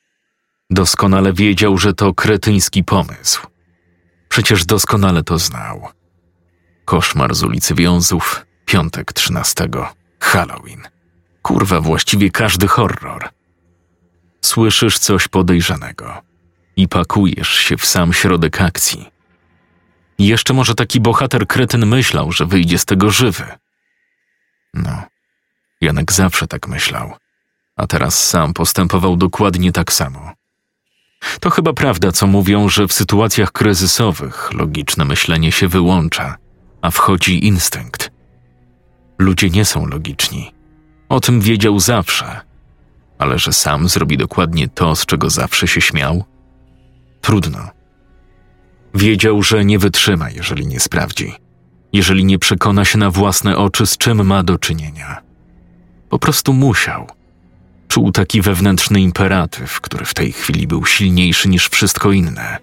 doskonale 0.71 1.34
wiedział, 1.34 1.77
że 1.77 1.93
to 1.93 2.13
kretyński 2.13 2.84
pomysł. 2.84 3.47
Przecież 4.29 4.65
doskonale 4.65 5.23
to 5.23 5.39
znał. 5.39 5.88
Koszmar 6.86 7.36
z 7.36 7.43
ulicy 7.43 7.75
Wiązów, 7.75 8.45
piątek 8.65 9.13
13, 9.13 9.69
Halloween. 10.19 10.81
Kurwa, 11.41 11.81
właściwie 11.81 12.29
każdy 12.29 12.67
horror. 12.67 13.29
Słyszysz 14.41 14.99
coś 14.99 15.27
podejrzanego 15.27 16.21
i 16.75 16.88
pakujesz 16.88 17.49
się 17.49 17.77
w 17.77 17.86
sam 17.86 18.13
środek 18.13 18.62
akcji. 18.62 19.10
Jeszcze 20.19 20.53
może 20.53 20.75
taki 20.75 20.99
bohater 20.99 21.47
kretyn 21.47 21.86
myślał, 21.86 22.31
że 22.31 22.45
wyjdzie 22.45 22.77
z 22.79 22.86
tego 22.86 23.10
żywy. 23.10 23.43
No, 24.73 25.03
Janek 25.81 26.12
zawsze 26.12 26.47
tak 26.47 26.67
myślał, 26.67 27.13
a 27.75 27.88
teraz 27.88 28.27
sam 28.27 28.53
postępował 28.53 29.17
dokładnie 29.17 29.71
tak 29.71 29.93
samo. 29.93 30.40
To 31.39 31.49
chyba 31.49 31.73
prawda, 31.73 32.12
co 32.12 32.27
mówią, 32.27 32.69
że 32.69 32.88
w 32.88 32.93
sytuacjach 32.93 33.51
kryzysowych 33.51 34.53
logiczne 34.53 35.05
myślenie 35.05 35.51
się 35.51 35.67
wyłącza, 35.67 36.38
a 36.81 36.91
wchodzi 36.91 37.45
instynkt. 37.45 38.12
Ludzie 39.19 39.49
nie 39.49 39.65
są 39.65 39.86
logiczni. 39.86 40.51
O 41.10 41.19
tym 41.19 41.41
wiedział 41.41 41.79
zawsze, 41.79 42.41
ale 43.17 43.39
że 43.39 43.53
sam 43.53 43.89
zrobi 43.89 44.17
dokładnie 44.17 44.67
to, 44.67 44.95
z 44.95 45.05
czego 45.05 45.29
zawsze 45.29 45.67
się 45.67 45.81
śmiał? 45.81 46.23
Trudno. 47.21 47.69
Wiedział, 48.93 49.43
że 49.43 49.65
nie 49.65 49.79
wytrzyma, 49.79 50.29
jeżeli 50.29 50.67
nie 50.67 50.79
sprawdzi, 50.79 51.34
jeżeli 51.93 52.25
nie 52.25 52.39
przekona 52.39 52.86
się 52.86 52.97
na 52.97 53.12
własne 53.12 53.57
oczy, 53.57 53.86
z 53.86 53.97
czym 53.97 54.25
ma 54.27 54.43
do 54.43 54.57
czynienia. 54.57 55.21
Po 56.10 56.19
prostu 56.19 56.53
musiał. 56.53 57.07
Czuł 57.91 58.12
taki 58.12 58.41
wewnętrzny 58.41 59.01
imperatyw, 59.01 59.82
który 59.82 60.06
w 60.06 60.13
tej 60.13 60.32
chwili 60.32 60.67
był 60.67 60.86
silniejszy 60.86 61.49
niż 61.49 61.69
wszystko 61.69 62.12
inne. 62.12 62.58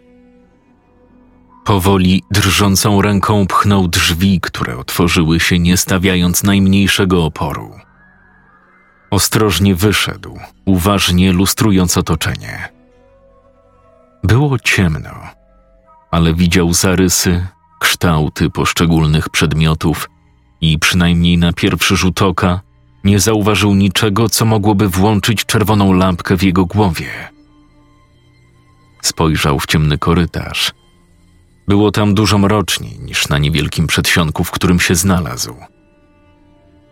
Powoli, 1.64 2.22
drżącą 2.30 3.02
ręką 3.02 3.46
pchnął 3.46 3.88
drzwi, 3.88 4.40
które 4.40 4.78
otworzyły 4.78 5.40
się, 5.40 5.58
nie 5.58 5.76
stawiając 5.76 6.42
najmniejszego 6.42 7.24
oporu. 7.24 7.74
Ostrożnie 9.10 9.74
wyszedł, 9.74 10.38
uważnie 10.64 11.32
lustrując 11.32 11.96
otoczenie. 11.96 12.68
Było 14.24 14.58
ciemno, 14.58 15.14
ale 16.10 16.34
widział 16.34 16.72
zarysy, 16.72 17.46
kształty 17.80 18.50
poszczególnych 18.50 19.28
przedmiotów 19.28 20.10
i 20.60 20.78
przynajmniej 20.78 21.38
na 21.38 21.52
pierwszy 21.52 21.96
rzut 21.96 22.22
oka 22.22 22.67
nie 23.04 23.20
zauważył 23.20 23.74
niczego, 23.74 24.28
co 24.28 24.44
mogłoby 24.44 24.88
włączyć 24.88 25.44
czerwoną 25.44 25.92
lampkę 25.92 26.36
w 26.36 26.42
jego 26.42 26.66
głowie. 26.66 27.08
Spojrzał 29.02 29.58
w 29.58 29.66
ciemny 29.66 29.98
korytarz. 29.98 30.72
Było 31.68 31.90
tam 31.90 32.14
dużo 32.14 32.38
mroczniej 32.38 32.98
niż 32.98 33.28
na 33.28 33.38
niewielkim 33.38 33.86
przedsionku, 33.86 34.44
w 34.44 34.50
którym 34.50 34.80
się 34.80 34.94
znalazł. 34.94 35.54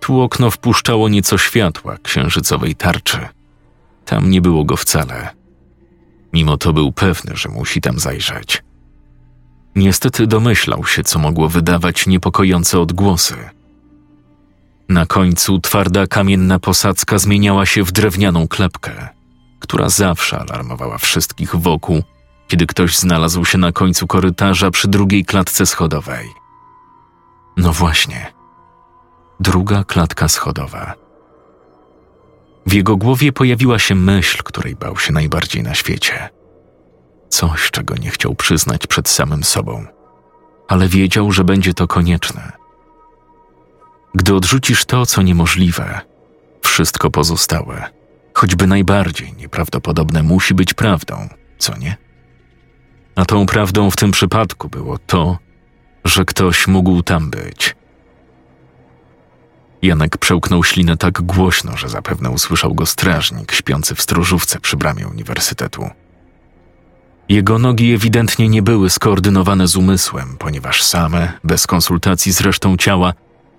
Tu 0.01 0.21
okno 0.21 0.51
wpuszczało 0.51 1.09
nieco 1.09 1.39
światła 1.39 1.97
księżycowej 2.03 2.75
tarczy. 2.75 3.29
Tam 4.05 4.31
nie 4.31 4.41
było 4.41 4.65
go 4.65 4.77
wcale. 4.77 5.31
Mimo 6.33 6.57
to 6.57 6.73
był 6.73 6.93
pewny, 6.93 7.37
że 7.37 7.49
musi 7.49 7.81
tam 7.81 7.99
zajrzeć. 7.99 8.63
Niestety 9.77 10.27
domyślał 10.27 10.87
się, 10.87 11.05
co 11.05 11.19
mogło 11.19 11.49
wydawać 11.49 12.07
niepokojące 12.07 12.81
odgłosy. 12.81 13.56
Na 14.89 15.07
końcu 15.07 15.59
twarda 15.59 16.07
kamienna 16.07 16.59
posadzka 16.59 17.19
zmieniała 17.19 17.67
się 17.67 17.85
w 17.85 17.93
drewnianą 17.93 18.49
klepkę, 18.49 19.09
która 19.61 19.89
zawsze 19.89 20.39
alarmowała 20.39 20.99
wszystkich 20.99 21.57
wokół, 21.57 22.03
kiedy 22.49 22.67
ktoś 22.67 22.99
znalazł 22.99 23.45
się 23.45 23.59
na 23.59 23.73
końcu 23.73 24.07
korytarza 24.07 24.71
przy 24.71 24.89
drugiej 24.89 25.25
klatce 25.25 25.67
schodowej. 25.67 26.29
No 27.57 27.73
właśnie, 27.73 28.33
druga 29.41 29.85
klatka 29.85 30.29
schodowa. 30.29 30.95
W 32.67 32.73
jego 32.73 32.97
głowie 32.97 33.33
pojawiła 33.33 33.79
się 33.79 33.95
myśl, 33.95 34.43
której 34.43 34.77
bał 34.77 34.99
się 34.99 35.13
najbardziej 35.13 35.63
na 35.63 35.75
świecie. 35.75 36.29
Coś, 37.29 37.71
czego 37.71 37.95
nie 37.97 38.11
chciał 38.11 38.35
przyznać 38.35 38.87
przed 38.87 39.09
samym 39.09 39.45
sobą, 39.45 39.87
ale 40.69 40.89
wiedział, 40.89 41.33
że 41.33 41.45
będzie 41.45 41.75
to 41.75 41.87
konieczne. 41.87 42.53
Gdy 44.17 44.35
odrzucisz 44.35 44.85
to, 44.85 45.07
co 45.07 45.23
niemożliwe, 45.23 46.01
wszystko 46.63 47.11
pozostałe, 47.11 47.91
choćby 48.35 48.67
najbardziej 48.67 49.33
nieprawdopodobne, 49.33 50.23
musi 50.23 50.55
być 50.55 50.75
prawdą, 50.75 51.29
co 51.59 51.77
nie? 51.77 51.97
A 53.17 53.25
tą 53.25 53.47
prawdą 53.47 53.91
w 53.91 53.97
tym 53.97 54.11
przypadku 54.11 54.69
było 54.69 54.99
to, 54.99 55.39
że 56.05 56.25
ktoś 56.25 56.67
mógł 56.67 57.03
tam 57.03 57.31
być. 57.31 57.77
Janek 59.83 60.19
przełknął 60.19 60.65
ślinę 60.65 60.97
tak 60.97 61.23
głośno, 61.23 61.77
że 61.77 61.89
zapewne 61.89 62.31
usłyszał 62.31 62.75
go 62.75 62.87
strażnik 62.87 63.53
śpiący 63.53 63.95
w 63.95 64.03
stróżówce 64.03 64.61
przy 64.61 64.77
bramie 64.77 65.09
uniwersytetu. 65.09 65.91
Jego 67.29 67.59
nogi 67.59 67.95
ewidentnie 67.95 68.49
nie 68.49 68.63
były 68.63 68.91
skoordynowane 68.91 69.69
z 69.69 69.77
umysłem, 69.77 70.37
ponieważ 70.39 70.83
same, 70.83 71.33
bez 71.45 71.67
konsultacji 71.67 72.33
z 72.33 72.41
resztą 72.41 72.77
ciała, 72.77 73.13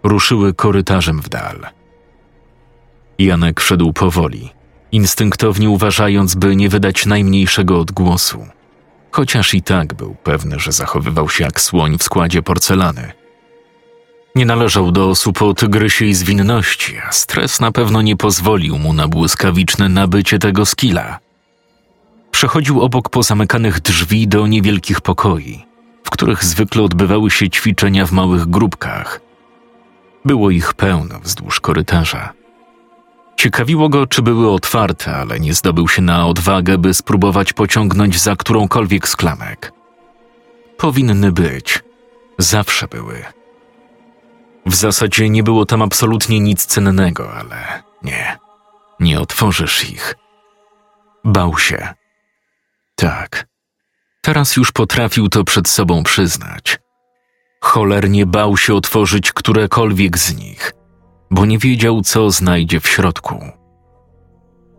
ruszyły 0.07 0.53
korytarzem 0.53 1.21
w 1.21 1.29
dal. 1.29 1.67
Janek 3.19 3.59
szedł 3.59 3.93
powoli, 3.93 4.49
instynktownie 4.91 5.69
uważając, 5.69 6.35
by 6.35 6.55
nie 6.55 6.69
wydać 6.69 7.05
najmniejszego 7.05 7.79
odgłosu, 7.79 8.47
chociaż 9.11 9.53
i 9.53 9.61
tak 9.61 9.93
był 9.93 10.15
pewny, 10.23 10.59
że 10.59 10.71
zachowywał 10.71 11.29
się 11.29 11.43
jak 11.43 11.61
słoń 11.61 11.97
w 11.97 12.03
składzie 12.03 12.41
porcelany. 12.41 13.11
Nie 14.35 14.45
należał 14.45 14.91
do 14.91 15.09
osób 15.09 15.41
o 15.41 15.53
tygrysie 15.53 16.05
i 16.05 16.13
zwinności, 16.13 16.97
a 17.09 17.11
stres 17.11 17.59
na 17.59 17.71
pewno 17.71 18.01
nie 18.01 18.15
pozwolił 18.15 18.77
mu 18.77 18.93
na 18.93 19.07
błyskawiczne 19.07 19.89
nabycie 19.89 20.39
tego 20.39 20.65
skilla– 20.65 21.19
Przechodził 22.37 22.81
obok 22.81 23.09
pozamykanych 23.09 23.79
drzwi 23.79 24.27
do 24.27 24.47
niewielkich 24.47 25.01
pokoi, 25.01 25.65
w 26.03 26.09
których 26.09 26.43
zwykle 26.43 26.83
odbywały 26.83 27.31
się 27.31 27.49
ćwiczenia 27.49 28.05
w 28.05 28.11
małych 28.11 28.45
grupkach. 28.45 29.21
Było 30.27 30.49
ich 30.49 30.73
pełno 30.73 31.19
wzdłuż 31.19 31.59
korytarza. 31.59 32.33
Ciekawiło 33.37 33.89
go, 33.89 34.07
czy 34.07 34.21
były 34.21 34.51
otwarte, 34.51 35.15
ale 35.15 35.39
nie 35.39 35.53
zdobył 35.53 35.87
się 35.87 36.01
na 36.01 36.27
odwagę, 36.27 36.77
by 36.77 36.93
spróbować 36.93 37.53
pociągnąć 37.53 38.19
za 38.19 38.35
którąkolwiek 38.35 39.07
z 39.07 39.15
klamek. 39.15 39.71
Powinny 40.77 41.31
być. 41.31 41.83
Zawsze 42.37 42.87
były. 42.87 43.23
W 44.65 44.75
zasadzie 44.75 45.29
nie 45.29 45.43
było 45.43 45.65
tam 45.65 45.81
absolutnie 45.81 46.39
nic 46.39 46.65
cennego, 46.65 47.33
ale 47.33 47.83
nie. 48.03 48.37
Nie 48.99 49.19
otworzysz 49.19 49.89
ich. 49.89 50.15
Bał 51.23 51.57
się. 51.57 51.87
Tak. 52.95 53.47
Teraz 54.21 54.55
już 54.55 54.71
potrafił 54.71 55.29
to 55.29 55.43
przed 55.43 55.67
sobą 55.67 56.03
przyznać. 56.03 56.79
Cholernie 57.59 58.25
bał 58.25 58.57
się 58.57 58.73
otworzyć 58.73 59.31
którekolwiek 59.31 60.17
z 60.17 60.35
nich, 60.35 60.73
bo 61.31 61.45
nie 61.45 61.57
wiedział, 61.57 62.01
co 62.01 62.31
znajdzie 62.31 62.79
w 62.79 62.87
środku. 62.87 63.45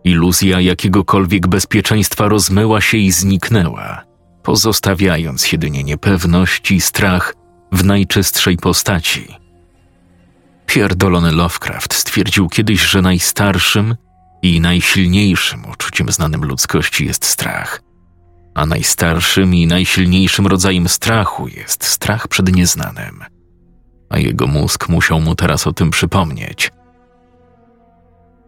Iluzja 0.03 0.61
jakiegokolwiek 0.61 1.47
bezpieczeństwa 1.47 2.27
rozmyła 2.27 2.81
się 2.81 2.97
i 2.97 3.11
zniknęła, 3.11 4.03
pozostawiając 4.43 5.51
jedynie 5.51 5.83
niepewność 5.83 6.71
i 6.71 6.81
strach 6.81 7.35
w 7.71 7.83
najczystszej 7.83 8.57
postaci. 8.57 9.27
Pierdolony 10.65 11.31
Lovecraft 11.31 11.93
stwierdził 11.93 12.49
kiedyś, 12.49 12.81
że 12.81 13.01
najstarszym 13.01 13.95
i 14.41 14.61
najsilniejszym 14.61 15.65
uczuciem 15.71 16.11
znanym 16.11 16.45
ludzkości 16.45 17.05
jest 17.05 17.25
strach– 17.25 17.81
a 18.59 18.65
najstarszym 18.65 19.55
i 19.55 19.67
najsilniejszym 19.67 20.47
rodzajem 20.47 20.89
strachu 20.89 21.47
jest 21.47 21.85
strach 21.85 22.27
przed 22.27 22.55
nieznanym. 22.55 23.23
A 24.09 24.17
jego 24.17 24.47
mózg 24.47 24.89
musiał 24.89 25.21
mu 25.21 25.35
teraz 25.35 25.67
o 25.67 25.73
tym 25.73 25.91
przypomnieć. 25.91 26.71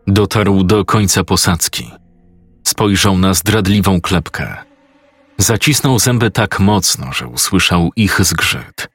Dotarł 0.08 0.64
do 0.64 0.86
końca 0.86 1.24
posadzki. 1.24 1.92
Spojrzał 2.68 3.18
na 3.18 3.34
zdradliwą 3.34 4.02
klepkę. 4.02 4.58
Zacisnął 5.38 6.00
zęby 6.00 6.32
tak 6.32 6.60
mocno, 6.60 7.14
że 7.14 7.28
usłyszał 7.28 7.92
ich 7.96 8.22
zgrzyt. 8.22 8.90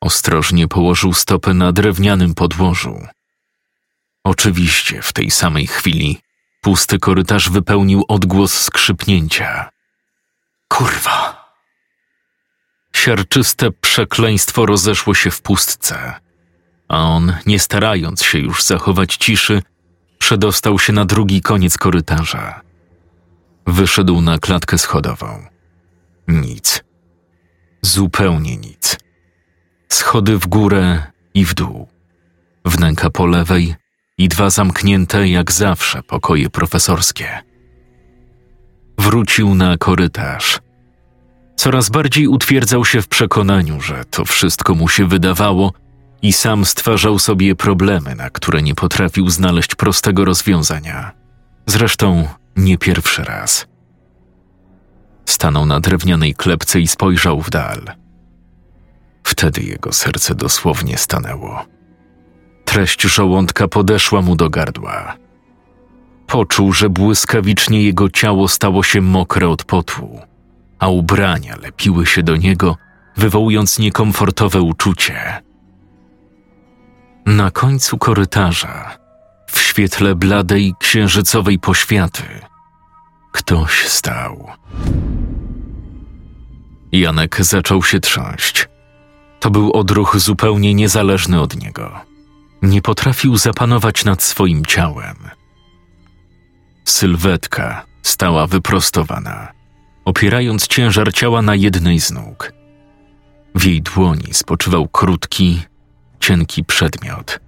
Ostrożnie 0.00 0.68
położył 0.68 1.12
stopy 1.12 1.54
na 1.54 1.72
drewnianym 1.72 2.34
podłożu. 2.34 3.00
Oczywiście 4.24 5.02
w 5.02 5.12
tej 5.12 5.30
samej 5.30 5.66
chwili 5.66 6.18
pusty 6.60 6.98
korytarz 6.98 7.50
wypełnił 7.50 8.04
odgłos 8.08 8.60
skrzypnięcia. 8.60 9.70
Kurwa! 10.80 11.50
Siarczyste 12.92 13.70
przekleństwo 13.70 14.66
rozeszło 14.66 15.14
się 15.14 15.30
w 15.30 15.42
pustce, 15.42 16.14
a 16.88 17.02
on, 17.02 17.36
nie 17.46 17.58
starając 17.58 18.22
się 18.22 18.38
już 18.38 18.62
zachować 18.62 19.16
ciszy, 19.16 19.62
przedostał 20.18 20.78
się 20.78 20.92
na 20.92 21.04
drugi 21.04 21.40
koniec 21.40 21.78
korytarza. 21.78 22.60
Wyszedł 23.66 24.20
na 24.20 24.38
klatkę 24.38 24.78
schodową. 24.78 25.46
Nic. 26.28 26.84
Zupełnie 27.82 28.56
nic. 28.56 28.98
Schody 29.88 30.38
w 30.38 30.46
górę 30.46 31.02
i 31.34 31.44
w 31.44 31.54
dół. 31.54 31.88
Wnęka 32.64 33.10
po 33.10 33.26
lewej 33.26 33.74
i 34.18 34.28
dwa 34.28 34.50
zamknięte 34.50 35.28
jak 35.28 35.52
zawsze 35.52 36.02
pokoje 36.02 36.50
profesorskie. 36.50 37.42
Wrócił 38.98 39.54
na 39.54 39.76
korytarz. 39.76 40.60
Coraz 41.60 41.90
bardziej 41.90 42.26
utwierdzał 42.26 42.84
się 42.84 43.02
w 43.02 43.08
przekonaniu, 43.08 43.80
że 43.80 44.04
to 44.04 44.24
wszystko 44.24 44.74
mu 44.74 44.88
się 44.88 45.06
wydawało 45.06 45.72
i 46.22 46.32
sam 46.32 46.64
stwarzał 46.64 47.18
sobie 47.18 47.54
problemy, 47.56 48.14
na 48.14 48.30
które 48.30 48.62
nie 48.62 48.74
potrafił 48.74 49.30
znaleźć 49.30 49.74
prostego 49.74 50.24
rozwiązania. 50.24 51.12
Zresztą 51.66 52.28
nie 52.56 52.78
pierwszy 52.78 53.24
raz. 53.24 53.66
Stanął 55.24 55.66
na 55.66 55.80
drewnianej 55.80 56.34
klepce 56.34 56.80
i 56.80 56.86
spojrzał 56.86 57.40
w 57.40 57.50
dal. 57.50 57.80
Wtedy 59.22 59.62
jego 59.62 59.92
serce 59.92 60.34
dosłownie 60.34 60.98
stanęło. 60.98 61.64
Treść 62.64 63.02
żołądka 63.02 63.68
podeszła 63.68 64.22
mu 64.22 64.36
do 64.36 64.50
gardła. 64.50 65.16
Poczuł, 66.26 66.72
że 66.72 66.90
błyskawicznie 66.90 67.82
jego 67.82 68.10
ciało 68.10 68.48
stało 68.48 68.82
się 68.82 69.00
mokre 69.00 69.48
od 69.48 69.64
potu, 69.64 70.20
a 70.80 70.88
ubrania 70.88 71.56
lepiły 71.56 72.06
się 72.06 72.22
do 72.22 72.36
niego, 72.36 72.76
wywołując 73.16 73.78
niekomfortowe 73.78 74.60
uczucie. 74.60 75.42
Na 77.26 77.50
końcu 77.50 77.98
korytarza, 77.98 78.98
w 79.46 79.60
świetle 79.60 80.14
bladej 80.14 80.74
księżycowej 80.80 81.58
poświaty, 81.58 82.22
ktoś 83.32 83.88
stał. 83.88 84.48
Janek 86.92 87.44
zaczął 87.44 87.82
się 87.82 88.00
trząść. 88.00 88.68
To 89.40 89.50
był 89.50 89.72
odruch 89.72 90.18
zupełnie 90.18 90.74
niezależny 90.74 91.40
od 91.40 91.56
niego. 91.56 92.00
Nie 92.62 92.82
potrafił 92.82 93.36
zapanować 93.36 94.04
nad 94.04 94.22
swoim 94.22 94.66
ciałem. 94.66 95.16
Sylwetka 96.84 97.84
stała 98.02 98.46
wyprostowana, 98.46 99.48
opierając 100.04 100.66
ciężar 100.66 101.12
ciała 101.12 101.42
na 101.42 101.54
jednej 101.54 102.00
z 102.00 102.10
nóg. 102.10 102.52
W 103.54 103.64
jej 103.64 103.82
dłoni 103.82 104.34
spoczywał 104.34 104.88
krótki, 104.88 105.62
cienki 106.20 106.64
przedmiot. 106.64 107.40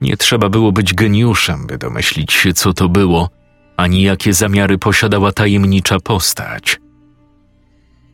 Nie 0.00 0.16
trzeba 0.16 0.48
było 0.48 0.72
być 0.72 0.94
geniuszem, 0.94 1.66
by 1.66 1.78
domyślić 1.78 2.32
się, 2.32 2.52
co 2.52 2.72
to 2.72 2.88
było, 2.88 3.30
ani 3.76 4.02
jakie 4.02 4.32
zamiary 4.32 4.78
posiadała 4.78 5.32
tajemnicza 5.32 6.00
postać. 6.00 6.80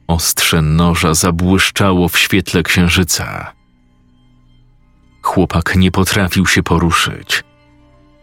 Ostrze 0.08 0.62
noża 0.62 1.14
zabłyszczało 1.14 2.08
w 2.08 2.18
świetle 2.18 2.62
księżyca. 2.62 3.52
Chłopak 5.22 5.76
nie 5.76 5.90
potrafił 5.90 6.46
się 6.46 6.62
poruszyć. 6.62 7.44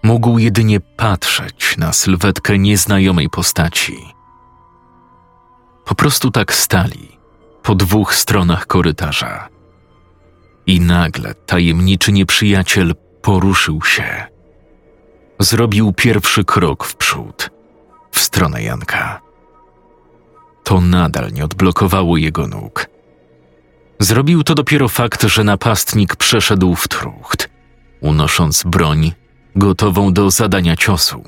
Mógł 0.03 0.37
jedynie 0.37 0.79
patrzeć 0.79 1.77
na 1.77 1.93
sylwetkę 1.93 2.59
nieznajomej 2.59 3.29
postaci. 3.29 3.97
Po 5.85 5.95
prostu 5.95 6.31
tak 6.31 6.53
stali, 6.53 7.17
po 7.63 7.75
dwóch 7.75 8.15
stronach 8.15 8.67
korytarza. 8.67 9.49
I 10.67 10.81
nagle 10.81 11.33
tajemniczy 11.33 12.11
nieprzyjaciel 12.11 12.95
poruszył 13.21 13.81
się. 13.81 14.25
Zrobił 15.39 15.93
pierwszy 15.93 16.43
krok 16.43 16.83
w 16.83 16.95
przód, 16.95 17.49
w 18.11 18.19
stronę 18.19 18.63
Janka. 18.63 19.21
To 20.63 20.81
nadal 20.81 21.31
nie 21.33 21.45
odblokowało 21.45 22.17
jego 22.17 22.47
nóg. 22.47 22.89
Zrobił 23.99 24.43
to 24.43 24.55
dopiero 24.55 24.87
fakt, 24.87 25.23
że 25.23 25.43
napastnik 25.43 26.15
przeszedł 26.15 26.75
w 26.75 26.87
trucht, 26.87 27.49
unosząc 28.01 28.63
broń 28.63 29.11
gotową 29.55 30.13
do 30.13 30.31
zadania 30.31 30.75
ciosu. 30.75 31.23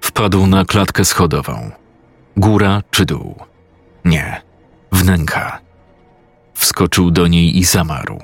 Wpadł 0.00 0.46
na 0.46 0.64
klatkę 0.64 1.04
schodową. 1.04 1.70
Góra 2.36 2.82
czy 2.90 3.04
dół? 3.04 3.34
Nie, 4.04 4.42
wnęka. 4.92 5.60
Wskoczył 6.54 7.10
do 7.10 7.26
niej 7.26 7.58
i 7.58 7.64
zamarł. 7.64 8.18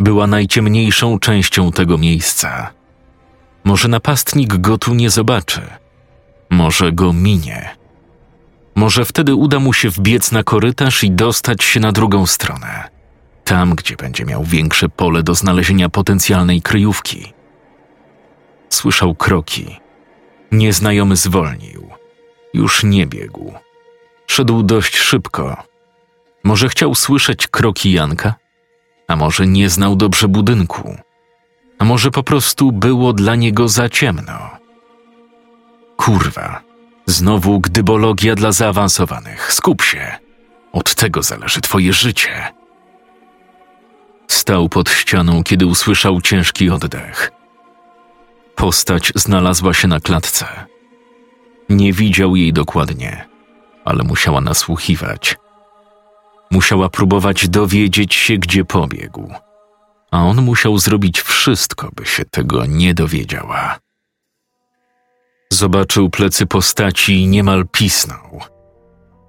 Była 0.00 0.26
najciemniejszą 0.26 1.18
częścią 1.18 1.72
tego 1.72 1.98
miejsca. 1.98 2.70
Może 3.64 3.88
napastnik 3.88 4.56
go 4.56 4.78
tu 4.78 4.94
nie 4.94 5.10
zobaczy. 5.10 5.60
Może 6.50 6.92
go 6.92 7.12
minie. 7.12 7.70
Może 8.74 9.04
wtedy 9.04 9.34
uda 9.34 9.58
mu 9.60 9.72
się 9.72 9.90
wbiec 9.90 10.32
na 10.32 10.42
korytarz 10.42 11.04
i 11.04 11.10
dostać 11.10 11.64
się 11.64 11.80
na 11.80 11.92
drugą 11.92 12.26
stronę. 12.26 12.88
Tam, 13.44 13.74
gdzie 13.74 13.96
będzie 13.96 14.24
miał 14.24 14.44
większe 14.44 14.88
pole 14.88 15.22
do 15.22 15.34
znalezienia 15.34 15.88
potencjalnej 15.88 16.62
kryjówki. 16.62 17.32
Słyszał 18.68 19.14
kroki. 19.14 19.76
Nieznajomy 20.52 21.16
zwolnił. 21.16 21.97
Już 22.54 22.84
nie 22.84 23.06
biegł. 23.06 23.52
Szedł 24.26 24.62
dość 24.62 24.96
szybko, 24.96 25.68
może 26.44 26.68
chciał 26.68 26.94
słyszeć 26.94 27.46
kroki 27.46 27.92
Janka? 27.92 28.34
A 29.08 29.16
może 29.16 29.46
nie 29.46 29.70
znał 29.70 29.96
dobrze 29.96 30.28
budynku? 30.28 30.96
A 31.78 31.84
może 31.84 32.10
po 32.10 32.22
prostu 32.22 32.72
było 32.72 33.12
dla 33.12 33.34
niego 33.34 33.68
za 33.68 33.88
ciemno? 33.88 34.50
Kurwa, 35.96 36.62
znowu 37.06 37.60
gdybologia 37.60 38.34
dla 38.34 38.52
zaawansowanych. 38.52 39.52
Skup 39.52 39.82
się. 39.82 40.18
Od 40.72 40.94
tego 40.94 41.22
zależy 41.22 41.60
twoje 41.60 41.92
życie. 41.92 42.52
Stał 44.28 44.68
pod 44.68 44.90
ścianą, 44.90 45.42
kiedy 45.42 45.66
usłyszał 45.66 46.20
ciężki 46.20 46.70
oddech. 46.70 47.30
Postać 48.54 49.12
znalazła 49.14 49.74
się 49.74 49.88
na 49.88 50.00
klatce. 50.00 50.46
Nie 51.68 51.92
widział 51.92 52.36
jej 52.36 52.52
dokładnie, 52.52 53.28
ale 53.84 54.04
musiała 54.04 54.40
nasłuchiwać– 54.40 55.36
Musiała 56.50 56.88
próbować 56.88 57.48
dowiedzieć 57.48 58.14
się, 58.14 58.38
gdzie 58.38 58.64
pobiegł, 58.64 59.32
a 60.10 60.24
on 60.24 60.42
musiał 60.42 60.78
zrobić 60.78 61.20
wszystko, 61.20 61.90
by 61.96 62.06
się 62.06 62.24
tego 62.24 62.66
nie 62.66 62.94
dowiedziała. 62.94 63.78
Zobaczył 65.52 66.10
plecy 66.10 66.46
postaci 66.46 67.22
i 67.22 67.26
niemal 67.26 67.66
pisnął. 67.72 68.40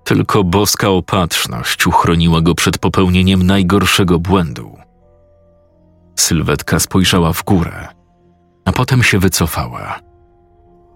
Tylko 0.04 0.44
boska 0.44 0.90
opatrzność 0.90 1.88
uchroniła 1.88 2.42
go 2.42 2.56
przed 2.56 2.78
popełnieniem 2.78 3.44
najgorszego 3.44 4.20
błędu. 4.20 4.78
Sylwetka 6.16 6.80
spojrzała 6.80 7.34
w 7.34 7.44
górę, 7.44 7.88
a 8.66 8.72
potem 8.72 9.04
się 9.04 9.20
wycofała. 9.20 10.00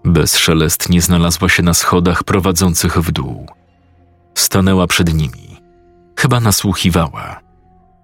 Bezszelestnie 0.04 1.00
znalazła 1.00 1.48
się 1.48 1.62
na 1.62 1.74
schodach 1.74 2.24
prowadzących 2.24 2.98
w 2.98 3.12
dół. 3.12 3.48
Stanęła 4.34 4.86
przed 4.86 5.14
nimi 5.14 5.44
Chyba 6.24 6.40
nasłuchiwała, 6.40 7.40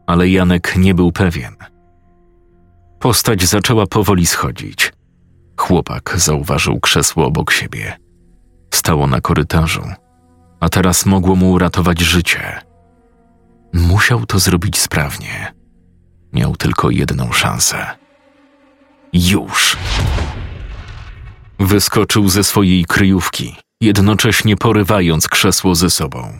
ale 0.07 0.29
Janek 0.29 0.77
nie 0.77 0.95
był 0.95 1.13
pewien. 1.13 1.57
Postać 2.99 3.45
zaczęła 3.45 3.87
powoli 3.87 4.27
schodzić. 4.27 4.93
Chłopak 5.57 6.15
zauważył 6.17 6.81
krzesło 6.81 7.27
obok 7.27 7.53
siebie. 7.53 7.97
Stało 8.75 9.07
na 9.07 9.21
korytarzu, 9.21 9.83
a 10.61 10.69
teraz 10.69 11.07
mogło 11.07 11.37
mu 11.37 11.51
uratować 11.51 12.01
życie. 12.01 12.61
Musiał 13.73 14.27
to 14.27 14.39
zrobić 14.39 14.79
sprawnie. 14.79 15.55
Miał 16.33 16.57
tylko 16.57 16.91
jedną 16.91 17.33
szansę. 17.33 17.87
Już! 19.13 19.77
Wyskoczył 21.61 22.29
ze 22.29 22.45
swojej 22.45 22.85
kryjówki, 22.85 23.57
jednocześnie 23.81 24.57
porywając 24.57 25.29
krzesło 25.29 25.75
ze 25.75 25.91
sobą. 25.91 26.39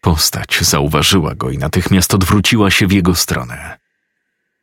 Postać 0.00 0.58
zauważyła 0.60 1.34
go 1.34 1.50
i 1.50 1.58
natychmiast 1.58 2.14
odwróciła 2.14 2.70
się 2.70 2.86
w 2.86 2.92
jego 2.92 3.14
stronę. 3.14 3.78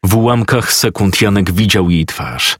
W 0.03 0.15
ułamkach 0.15 0.73
sekund 0.73 1.21
Janek 1.21 1.51
widział 1.51 1.89
jej 1.89 2.05
twarz, 2.05 2.57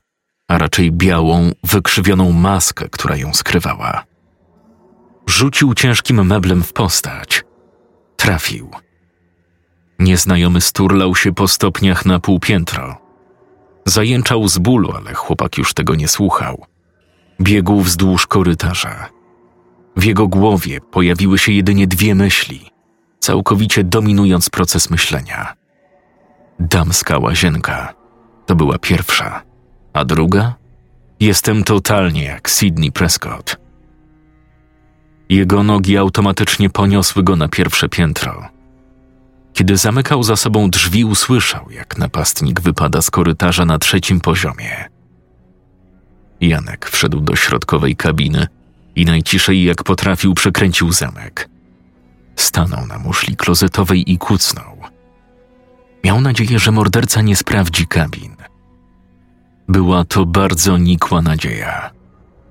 a 0.48 0.58
raczej 0.58 0.92
białą, 0.92 1.52
wykrzywioną 1.64 2.32
maskę, 2.32 2.90
która 2.90 3.16
ją 3.16 3.34
skrywała. 3.34 4.06
Rzucił 5.28 5.74
ciężkim 5.74 6.28
meblem 6.28 6.64
w 6.64 6.74
postać. 6.74 7.44
Trafił. 8.18 8.72
Nieznajomy 10.00 10.62
sturlał 10.62 11.16
się 11.16 11.34
po 11.34 11.48
stopniach 11.48 12.06
na 12.06 12.20
półpiętro. 12.20 12.98
Zajęczał 13.86 14.48
z 14.48 14.58
bólu, 14.58 14.92
ale 14.96 15.14
chłopak 15.14 15.58
już 15.58 15.74
tego 15.74 15.96
nie 15.96 16.08
słuchał. 16.08 16.66
Biegł 17.42 17.82
wzdłuż 17.82 18.28
korytarza. 18.28 19.10
W 19.96 20.04
jego 20.04 20.28
głowie 20.28 20.82
pojawiły 20.82 21.38
się 21.38 21.52
jedynie 21.52 21.88
dwie 21.88 22.16
myśli, 22.16 22.70
całkowicie 23.20 23.84
dominując 23.84 24.50
proces 24.50 24.90
myślenia. 24.90 25.54
Damska 26.60 27.18
łazienka 27.18 27.94
to 28.46 28.56
była 28.56 28.78
pierwsza, 28.78 29.42
a 29.94 30.06
druga? 30.06 30.56
Jestem 31.20 31.64
totalnie 31.64 32.24
jak 32.24 32.50
Sidney 32.50 32.92
Prescott. 32.92 33.58
Jego 35.30 35.64
nogi 35.64 35.98
automatycznie 35.98 36.70
poniosły 36.70 37.24
go 37.24 37.36
na 37.36 37.48
pierwsze 37.48 37.90
piętro. 37.90 38.48
Kiedy 39.54 39.78
zamykał 39.78 40.24
za 40.24 40.36
sobą 40.36 40.70
drzwi, 40.70 41.06
usłyszał, 41.06 41.72
jak 41.72 41.98
napastnik 41.98 42.62
wypada 42.62 43.02
z 43.02 43.12
korytarza 43.12 43.66
na 43.66 43.80
trzecim 43.80 44.20
poziomie. 44.20 44.99
Janek 46.42 46.90
wszedł 46.90 47.22
do 47.22 47.36
środkowej 47.36 47.96
kabiny 47.96 48.48
i 48.96 49.06
najciszej 49.06 49.64
jak 49.64 49.84
potrafił 49.84 50.34
przekręcił 50.34 50.92
zamek. 50.92 51.50
Stanął 52.36 52.86
na 52.86 53.00
muszli 53.00 53.36
klozetowej 53.36 54.12
i 54.12 54.18
kucnął. 54.18 54.78
Miał 56.04 56.22
nadzieję, 56.22 56.60
że 56.60 56.72
morderca 56.72 57.22
nie 57.22 57.36
sprawdzi 57.36 57.88
kabin. 57.88 58.36
Była 59.68 60.06
to 60.06 60.26
bardzo 60.26 60.78
nikła 60.78 61.22
nadzieja, 61.22 61.92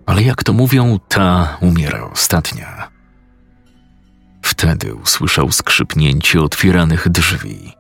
ale 0.07 0.23
jak 0.23 0.45
to 0.45 0.53
mówią, 0.53 0.99
ta 1.09 1.57
umiera 1.61 2.03
ostatnia. 2.03 2.89
Wtedy 4.43 4.95
usłyszał 4.95 5.53
skrzypnięcie 5.53 6.41
otwieranych 6.41 7.09
drzwi, 7.09 7.73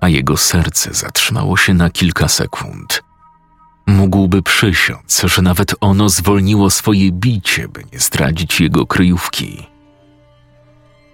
a 0.00 0.08
jego 0.08 0.36
serce 0.36 0.94
zatrzymało 0.94 1.56
się 1.56 1.74
na 1.74 1.90
kilka 1.90 2.28
sekund. 2.28 3.02
Mógłby 3.86 4.42
przysiąc, 4.42 5.22
że 5.24 5.42
nawet 5.42 5.74
ono 5.80 6.08
zwolniło 6.08 6.70
swoje 6.70 7.12
bicie, 7.12 7.68
by 7.68 7.84
nie 7.92 7.98
zdradzić 7.98 8.60
jego 8.60 8.86
kryjówki. 8.86 9.66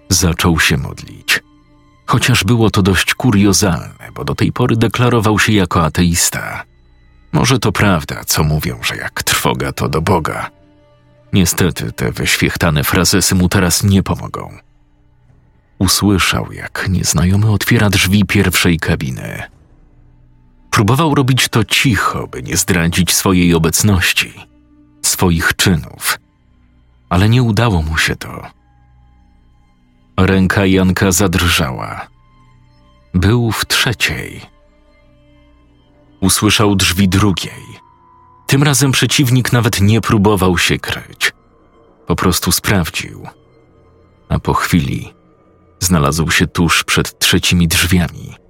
Zaczął 0.09 0.59
się 0.59 0.77
modlić. 0.77 1.39
Chociaż 2.05 2.43
było 2.43 2.69
to 2.69 2.81
dość 2.81 3.13
kuriozalne, 3.13 4.11
bo 4.13 4.23
do 4.25 4.35
tej 4.35 4.51
pory 4.51 4.75
deklarował 4.75 5.39
się 5.39 5.53
jako 5.53 5.85
ateista. 5.85 6.63
Może 7.31 7.59
to 7.59 7.71
prawda, 7.71 8.23
co 8.23 8.43
mówią, 8.43 8.79
że 8.83 8.95
jak 8.95 9.23
trwoga 9.23 9.71
to 9.71 9.89
do 9.89 10.01
Boga. 10.01 10.49
Niestety 11.33 11.91
te 11.91 12.11
wyświechtane 12.11 12.83
frazesy 12.83 13.35
mu 13.35 13.49
teraz 13.49 13.83
nie 13.83 14.03
pomogą. 14.03 14.57
Usłyszał, 15.79 16.51
jak 16.51 16.85
nieznajomy 16.89 17.51
otwiera 17.51 17.89
drzwi 17.89 18.25
pierwszej 18.25 18.79
kabiny. 18.79 19.43
Próbował 20.73 21.15
robić 21.15 21.49
to 21.49 21.63
cicho, 21.63 22.27
by 22.27 22.43
nie 22.43 22.57
zdradzić 22.57 23.13
swojej 23.13 23.53
obecności, 23.53 24.33
swoich 25.01 25.55
czynów, 25.55 26.19
ale 27.09 27.29
nie 27.29 27.43
udało 27.43 27.81
mu 27.81 27.97
się 27.97 28.15
to. 28.15 28.47
Ręka 30.17 30.65
Janka 30.65 31.11
zadrżała. 31.11 32.07
Był 33.13 33.51
w 33.51 33.65
trzeciej. 33.65 34.41
Usłyszał 36.19 36.75
drzwi 36.75 37.09
drugiej. 37.09 37.63
Tym 38.47 38.63
razem 38.63 38.91
przeciwnik 38.91 39.53
nawet 39.53 39.81
nie 39.81 40.01
próbował 40.01 40.57
się 40.57 40.79
kryć. 40.79 41.33
Po 42.07 42.15
prostu 42.15 42.51
sprawdził. 42.51 43.27
A 44.29 44.39
po 44.39 44.53
chwili 44.53 45.13
znalazł 45.79 46.31
się 46.31 46.47
tuż 46.47 46.83
przed 46.83 47.19
trzecimi 47.19 47.67
drzwiami. 47.67 48.42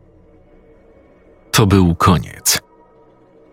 To 1.53 1.67
był 1.67 1.95
koniec. 1.95 2.61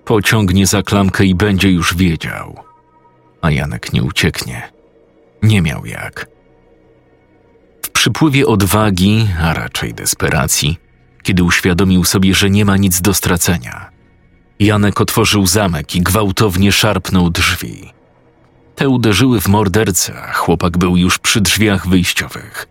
Pociągnie 0.04 0.66
za 0.66 0.82
klamkę 0.82 1.24
i 1.24 1.34
będzie 1.34 1.70
już 1.70 1.94
wiedział. 1.94 2.56
A 3.42 3.50
Janek 3.50 3.92
nie 3.92 4.02
ucieknie. 4.02 4.72
Nie 5.42 5.62
miał 5.62 5.86
jak. 5.86 6.26
W 7.82 7.90
przypływie 7.90 8.46
odwagi, 8.46 9.28
a 9.42 9.54
raczej 9.54 9.94
desperacji, 9.94 10.78
kiedy 11.22 11.44
uświadomił 11.44 12.04
sobie, 12.04 12.34
że 12.34 12.50
nie 12.50 12.64
ma 12.64 12.76
nic 12.76 13.00
do 13.00 13.14
stracenia, 13.14 13.90
Janek 14.60 15.00
otworzył 15.00 15.46
zamek 15.46 15.94
i 15.94 16.00
gwałtownie 16.00 16.72
szarpnął 16.72 17.30
drzwi. 17.30 17.92
Te 18.74 18.88
uderzyły 18.88 19.40
w 19.40 19.48
mordercę, 19.48 20.22
a 20.22 20.32
chłopak 20.32 20.78
był 20.78 20.96
już 20.96 21.18
przy 21.18 21.40
drzwiach 21.40 21.88
wyjściowych. 21.88 22.68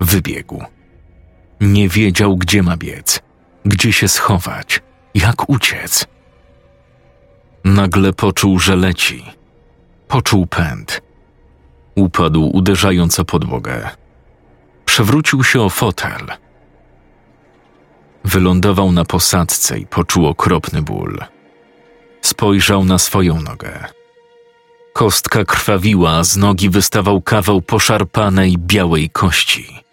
Wybiegł. 0.00 0.64
Nie 1.60 1.88
wiedział, 1.88 2.36
gdzie 2.36 2.62
ma 2.62 2.76
biec, 2.76 3.20
gdzie 3.64 3.92
się 3.92 4.08
schować, 4.08 4.82
jak 5.14 5.48
uciec. 5.48 6.06
Nagle 7.64 8.12
poczuł, 8.12 8.58
że 8.58 8.76
leci. 8.76 9.24
Poczuł 10.08 10.46
pęd. 10.46 11.02
Upadł, 11.94 12.50
uderzając 12.52 13.20
o 13.20 13.24
podłogę. 13.24 13.90
Przewrócił 14.84 15.44
się 15.44 15.60
o 15.60 15.70
fotel. 15.70 16.26
Wylądował 18.24 18.92
na 18.92 19.04
posadzce 19.04 19.78
i 19.78 19.86
poczuł 19.86 20.26
okropny 20.26 20.82
ból. 20.82 21.18
Spojrzał 22.20 22.84
na 22.84 22.98
swoją 22.98 23.40
nogę. 23.42 23.84
Kostka 24.92 25.44
krwawiła, 25.44 26.10
a 26.10 26.24
z 26.24 26.36
nogi 26.36 26.70
wystawał 26.70 27.22
kawał 27.22 27.62
poszarpanej 27.62 28.58
białej 28.58 29.10
kości. 29.10 29.84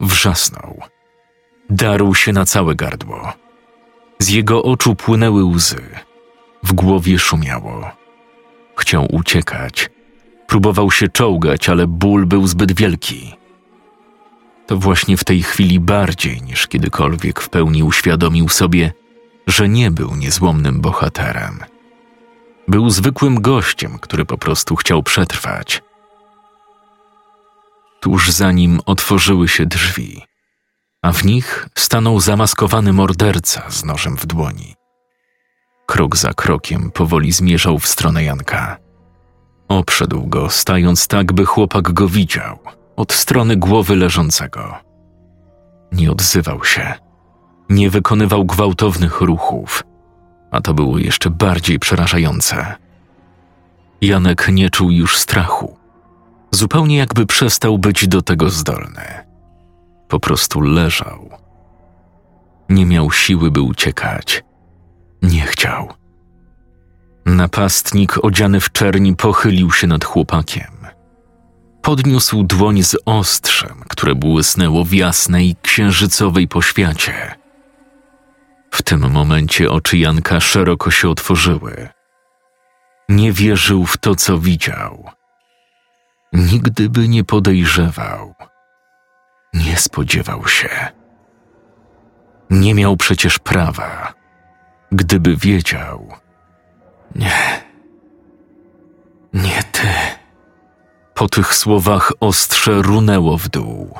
Wrzasnął. 0.00 0.82
Darł 1.72 2.14
się 2.14 2.32
na 2.32 2.44
całe 2.44 2.74
gardło. 2.74 3.32
Z 4.18 4.28
jego 4.28 4.62
oczu 4.62 4.94
płynęły 4.94 5.44
łzy. 5.44 5.82
W 6.62 6.72
głowie 6.72 7.18
szumiało. 7.18 7.90
Chciał 8.76 9.06
uciekać. 9.14 9.90
Próbował 10.46 10.90
się 10.90 11.08
czołgać, 11.08 11.68
ale 11.68 11.86
ból 11.86 12.26
był 12.26 12.46
zbyt 12.46 12.72
wielki. 12.72 13.34
To 14.66 14.76
właśnie 14.76 15.16
w 15.16 15.24
tej 15.24 15.42
chwili 15.42 15.80
bardziej 15.80 16.42
niż 16.42 16.66
kiedykolwiek 16.66 17.40
w 17.40 17.48
pełni 17.48 17.82
uświadomił 17.82 18.48
sobie, 18.48 18.92
że 19.46 19.68
nie 19.68 19.90
był 19.90 20.14
niezłomnym 20.16 20.80
bohaterem. 20.80 21.58
Był 22.68 22.90
zwykłym 22.90 23.40
gościem, 23.40 23.98
który 23.98 24.24
po 24.24 24.38
prostu 24.38 24.76
chciał 24.76 25.02
przetrwać. 25.02 25.82
Tuż 28.00 28.30
za 28.30 28.52
nim 28.52 28.80
otworzyły 28.86 29.48
się 29.48 29.66
drzwi, 29.66 30.22
a 31.02 31.12
w 31.12 31.24
nich 31.24 31.68
stanął 31.78 32.20
zamaskowany 32.20 32.92
morderca 32.92 33.70
z 33.70 33.84
nożem 33.84 34.16
w 34.16 34.26
dłoni. 34.26 34.74
Krok 35.86 36.16
za 36.16 36.34
krokiem 36.34 36.90
powoli 36.90 37.32
zmierzał 37.32 37.78
w 37.78 37.86
stronę 37.86 38.24
Janka. 38.24 38.76
Obszedł 39.68 40.26
go, 40.26 40.50
stając 40.50 41.06
tak, 41.06 41.32
by 41.32 41.44
chłopak 41.44 41.92
go 41.92 42.08
widział, 42.08 42.58
od 42.96 43.12
strony 43.12 43.56
głowy 43.56 43.96
leżącego. 43.96 44.74
Nie 45.92 46.12
odzywał 46.12 46.64
się, 46.64 46.94
nie 47.68 47.90
wykonywał 47.90 48.44
gwałtownych 48.44 49.20
ruchów, 49.20 49.82
a 50.50 50.60
to 50.60 50.74
było 50.74 50.98
jeszcze 50.98 51.30
bardziej 51.30 51.78
przerażające. 51.78 52.74
Janek 54.00 54.48
nie 54.48 54.70
czuł 54.70 54.90
już 54.90 55.18
strachu, 55.18 55.76
zupełnie 56.50 56.96
jakby 56.96 57.26
przestał 57.26 57.78
być 57.78 58.08
do 58.08 58.22
tego 58.22 58.50
zdolny. 58.50 59.21
Po 60.12 60.20
prostu 60.20 60.60
leżał. 60.60 61.30
Nie 62.68 62.86
miał 62.86 63.10
siły, 63.10 63.50
by 63.50 63.60
uciekać. 63.60 64.44
Nie 65.22 65.40
chciał. 65.40 65.88
Napastnik 67.26 68.24
odziany 68.24 68.60
w 68.60 68.72
czerni 68.72 69.16
pochylił 69.16 69.72
się 69.72 69.86
nad 69.86 70.04
chłopakiem. 70.04 70.86
Podniósł 71.82 72.42
dłoń 72.42 72.82
z 72.82 72.96
ostrzem, 73.06 73.82
które 73.88 74.14
błysnęło 74.14 74.84
w 74.84 74.92
jasnej, 74.92 75.56
księżycowej 75.62 76.48
poświacie. 76.48 77.34
W 78.70 78.82
tym 78.82 79.10
momencie 79.10 79.70
oczy 79.70 79.98
Janka 79.98 80.40
szeroko 80.40 80.90
się 80.90 81.08
otworzyły. 81.08 81.88
Nie 83.08 83.32
wierzył 83.32 83.86
w 83.86 83.96
to, 83.96 84.14
co 84.14 84.38
widział. 84.38 85.10
Nigdy 86.32 86.88
by 86.88 87.08
nie 87.08 87.24
podejrzewał. 87.24 88.34
Nie 89.52 89.76
spodziewał 89.76 90.48
się. 90.48 90.68
Nie 92.50 92.74
miał 92.74 92.96
przecież 92.96 93.38
prawa. 93.38 94.14
Gdyby 94.92 95.36
wiedział. 95.36 96.08
Nie. 97.14 97.62
Nie 99.32 99.62
ty. 99.72 99.88
Po 101.14 101.28
tych 101.28 101.54
słowach 101.54 102.12
ostrze 102.20 102.82
runęło 102.82 103.38
w 103.38 103.48
dół. 103.48 103.98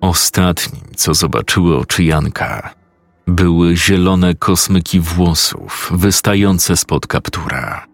Ostatnim, 0.00 0.82
co 0.96 1.14
zobaczyły 1.14 1.78
oczy 1.78 2.04
Janka, 2.04 2.74
były 3.26 3.76
zielone 3.76 4.34
kosmyki 4.34 5.00
włosów 5.00 5.90
wystające 5.94 6.76
spod 6.76 7.06
kaptura. 7.06 7.86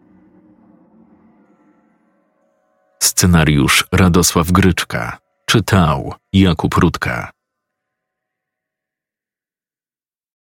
Scenariusz 3.03 3.85
Radosław 3.93 4.53
Gryczka 4.53 5.22
czytał 5.53 6.15
Jakub 6.33 6.75
Rutka. 6.75 7.32